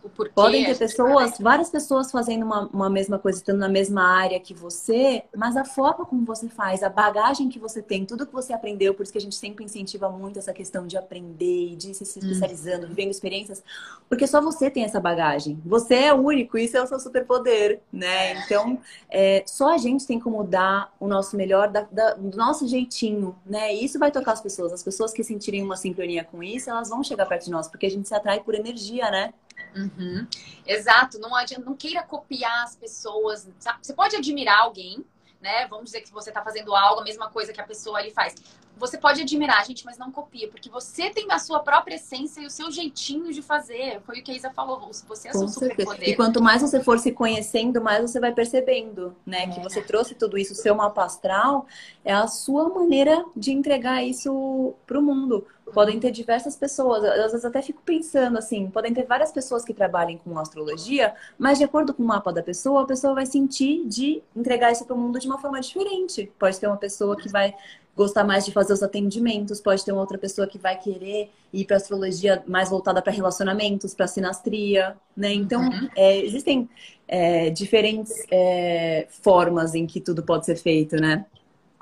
[0.05, 0.31] o porquê.
[0.33, 4.53] Podem ter pessoas, várias pessoas fazendo uma, uma mesma coisa, estando na mesma área que
[4.53, 8.53] você, mas a forma como você faz, a bagagem que você tem, tudo que você
[8.53, 11.93] aprendeu, por isso que a gente sempre incentiva muito essa questão de aprender e de
[11.93, 12.21] se hum.
[12.21, 12.89] especializando, hum.
[12.89, 13.63] vivendo experiências,
[14.07, 15.61] porque só você tem essa bagagem.
[15.65, 18.33] Você é único, isso é o seu superpoder, né?
[18.33, 18.45] É.
[18.45, 18.79] Então,
[19.09, 23.35] é, só a gente tem como dar o nosso melhor, da, da, do nosso jeitinho,
[23.45, 23.73] né?
[23.73, 24.71] E isso vai tocar as pessoas.
[24.71, 27.85] As pessoas que sentirem uma sincronia com isso, elas vão chegar perto de nós, porque
[27.85, 29.33] a gente se atrai por energia, né?
[29.75, 30.27] Uhum.
[30.65, 33.47] Exato, não adianta, não queira copiar as pessoas.
[33.59, 33.79] Sabe?
[33.81, 35.05] Você pode admirar alguém,
[35.41, 35.67] né?
[35.67, 38.35] Vamos dizer que você está fazendo algo, a mesma coisa que a pessoa ali faz.
[38.77, 42.45] Você pode admirar, gente, mas não copia, porque você tem a sua própria essência e
[42.45, 44.01] o seu jeitinho de fazer.
[44.01, 46.09] Foi o que a Isa falou, você é o seu superpoder.
[46.09, 49.43] E quanto mais você for se conhecendo, mais você vai percebendo, né?
[49.43, 49.47] É.
[49.47, 51.67] Que você trouxe tudo isso, o seu mapa astral,
[52.03, 55.47] é a sua maneira de entregar isso para o mundo.
[55.73, 59.73] Podem ter diversas pessoas, às vezes até fico pensando assim, podem ter várias pessoas que
[59.73, 63.85] trabalhem com astrologia, mas de acordo com o mapa da pessoa, a pessoa vai sentir
[63.85, 66.31] de entregar isso para o mundo de uma forma diferente.
[66.37, 67.55] Pode ter uma pessoa que vai
[67.95, 71.65] gostar mais de fazer os atendimentos, pode ter uma outra pessoa que vai querer ir
[71.65, 75.33] para astrologia mais voltada para relacionamentos, para sinastria, né?
[75.33, 75.89] Então, uhum.
[75.95, 76.69] é, existem
[77.07, 81.25] é, diferentes é, formas em que tudo pode ser feito, né?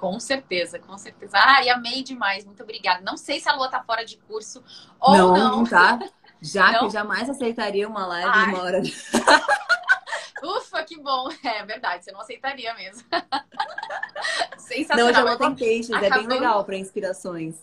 [0.04, 1.38] Com certeza, com certeza.
[1.38, 3.02] Ah, e amei demais, muito obrigada.
[3.06, 4.62] Não sei se a Lua tá fora de curso
[5.00, 5.34] ou não.
[5.34, 5.98] Não, não tá.
[6.42, 6.80] Já não.
[6.82, 8.50] que jamais aceitaria uma live Ai.
[8.50, 8.82] uma hora.
[10.44, 11.30] Ufa, que bom.
[11.42, 13.02] É verdade, você não aceitaria mesmo.
[14.60, 14.98] Sensacional.
[14.98, 17.56] Não, eu já não tentei, é bem legal para inspirações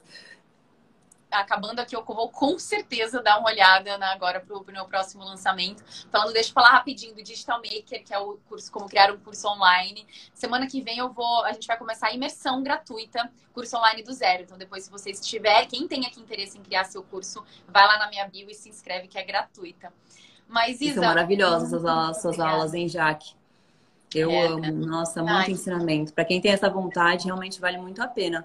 [1.31, 5.25] acabando aqui, eu vou com certeza dar uma olhada na, agora para o meu próximo
[5.25, 5.83] lançamento.
[6.11, 9.19] Falando, deixa eu falar rapidinho do Digital Maker, que é o curso Como Criar um
[9.19, 10.07] Curso Online.
[10.35, 14.13] Semana que vem eu vou, a gente vai começar a imersão gratuita, curso online do
[14.13, 14.43] zero.
[14.43, 17.99] Então, depois, se vocês tiverem, quem tem aqui interesse em criar seu curso, vai lá
[17.99, 19.93] na minha bio e se inscreve, que é gratuita.
[20.49, 20.95] Mas, Isa.
[20.95, 23.35] São maravilhosas as suas aulas, hein, Jaque?
[24.13, 24.73] Eu é, amo.
[24.73, 25.51] Nossa, muito Ai.
[25.53, 26.13] ensinamento.
[26.13, 28.45] Para quem tem essa vontade, realmente vale muito a pena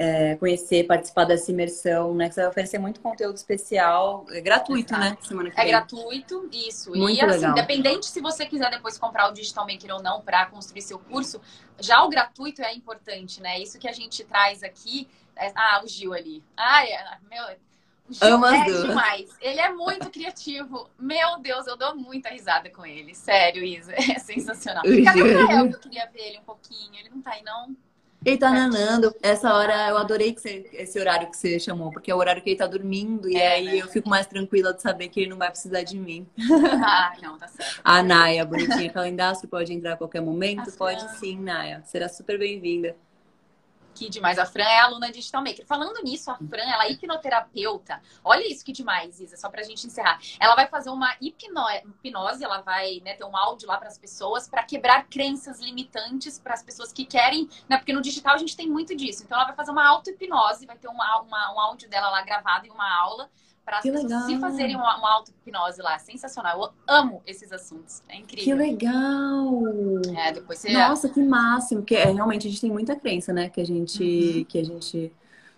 [0.00, 2.28] é, conhecer, participar dessa imersão, né?
[2.28, 5.06] Que você vai oferecer muito conteúdo especial, é gratuito, né?
[5.06, 5.22] Exato.
[5.22, 5.28] né?
[5.28, 5.72] Semana que é vem.
[5.72, 6.90] gratuito, isso.
[6.90, 7.50] Muito e assim, legal.
[7.50, 11.40] independente se você quiser depois comprar o Digital Maker ou não para construir seu curso,
[11.80, 13.58] já o gratuito é importante, né?
[13.58, 15.08] Isso que a gente traz aqui.
[15.34, 15.50] É...
[15.52, 16.44] Ah, o Gil ali.
[16.56, 16.90] Ai,
[17.28, 17.44] meu,
[18.08, 19.36] o Gil Amo é demais.
[19.40, 20.88] Ele é muito criativo.
[20.96, 23.16] Meu Deus, eu dou muita risada com ele.
[23.16, 23.92] Sério, Isa.
[24.14, 24.84] É sensacional.
[25.04, 25.66] Cadê o Rael?
[25.66, 26.94] Eu queria ver ele um pouquinho.
[27.00, 27.76] Ele não tá aí, não?
[28.28, 29.14] Ele tá nanando.
[29.22, 32.42] Essa hora eu adorei que você, esse horário que você chamou, porque é o horário
[32.42, 33.28] que ele tá dormindo.
[33.28, 33.76] E é, aí né?
[33.78, 36.26] eu fico mais tranquila de saber que ele não vai precisar de mim.
[36.90, 37.80] Ah, não, tá certo.
[37.84, 40.70] A Naya, bonitinha calendastro, pode entrar a qualquer momento?
[40.72, 41.82] Pode sim, Naya.
[41.84, 42.94] Será super bem-vinda
[43.98, 44.38] que demais.
[44.38, 45.66] A Fran é aluna Digital Maker.
[45.66, 48.00] Falando nisso, a Fran, ela é hipnoterapeuta.
[48.22, 50.20] Olha isso que demais, Isa, só pra gente encerrar.
[50.38, 54.48] Ela vai fazer uma hipnose, ela vai né, ter um áudio lá para as pessoas
[54.48, 57.76] para quebrar crenças limitantes para as pessoas que querem, né?
[57.76, 59.24] Porque no digital a gente tem muito disso.
[59.24, 62.66] Então ela vai fazer uma auto-hipnose, vai ter uma, uma, um áudio dela lá gravado
[62.66, 63.28] em uma aula
[63.68, 64.22] para as pessoas legal.
[64.22, 65.98] se fazerem uma, uma auto-hipnose lá.
[65.98, 66.58] Sensacional.
[66.62, 68.02] Eu amo esses assuntos.
[68.08, 68.44] É incrível.
[68.44, 69.62] Que legal!
[70.16, 70.72] É, depois você...
[70.72, 71.82] Nossa, que máximo.
[71.82, 73.50] Porque é, realmente a gente tem muita crença, né?
[73.50, 74.44] Que a gente, uhum.
[74.44, 75.12] que a gente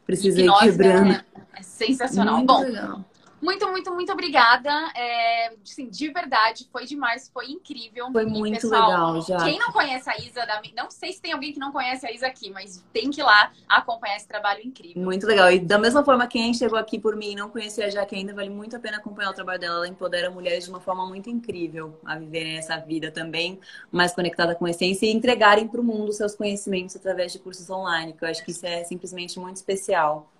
[0.05, 1.13] precisa hipnose ir quebrando.
[1.13, 2.39] É, é sensacional.
[2.39, 3.05] Muito Bom, legal.
[3.41, 4.71] Muito, muito, muito obrigada.
[4.95, 8.11] É, assim, de verdade, foi demais, foi incrível.
[8.13, 9.45] Foi muito pessoal, legal, já.
[9.45, 12.13] Quem não conhece a Isa, da, não sei se tem alguém que não conhece a
[12.13, 15.03] Isa aqui, mas tem que ir lá acompanhar esse trabalho incrível.
[15.03, 15.51] Muito legal.
[15.51, 18.35] E da mesma forma, quem chegou aqui por mim e não conhecia a Jaque ainda,
[18.35, 19.77] vale muito a pena acompanhar o trabalho dela.
[19.77, 23.59] Ela empodera mulheres de uma forma muito incrível a viverem essa vida também
[23.91, 27.69] mais conectada com a essência e entregarem para o mundo seus conhecimentos através de cursos
[27.71, 30.31] online, que eu acho que isso é simplesmente muito especial.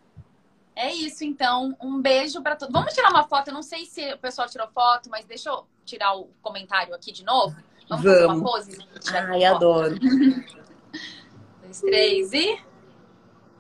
[0.81, 1.77] É isso, então.
[1.79, 2.73] Um beijo para todos.
[2.73, 3.49] Vamos tirar uma foto.
[3.49, 7.13] Eu não sei se o pessoal tirou foto, mas deixa eu tirar o comentário aqui
[7.13, 7.55] de novo.
[7.87, 8.19] Vamos, Vamos.
[8.19, 8.79] fazer uma pose?
[9.13, 9.99] Ai, adoro.
[11.61, 12.59] dois, três e.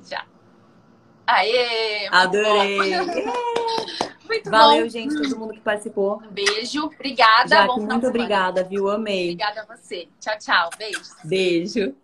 [0.08, 0.24] Já.
[1.26, 2.08] Aê!
[2.10, 2.78] Adorei!
[4.26, 4.88] Muito Valeu, bom.
[4.88, 6.22] gente, todo mundo que participou.
[6.24, 6.84] Um beijo.
[6.84, 7.48] Obrigada.
[7.48, 8.88] Jaque, muito obrigada, viu?
[8.88, 9.32] Amei.
[9.32, 10.08] Obrigada a você.
[10.20, 10.70] Tchau, tchau.
[10.78, 11.00] Beijo.
[11.24, 11.94] Beijo.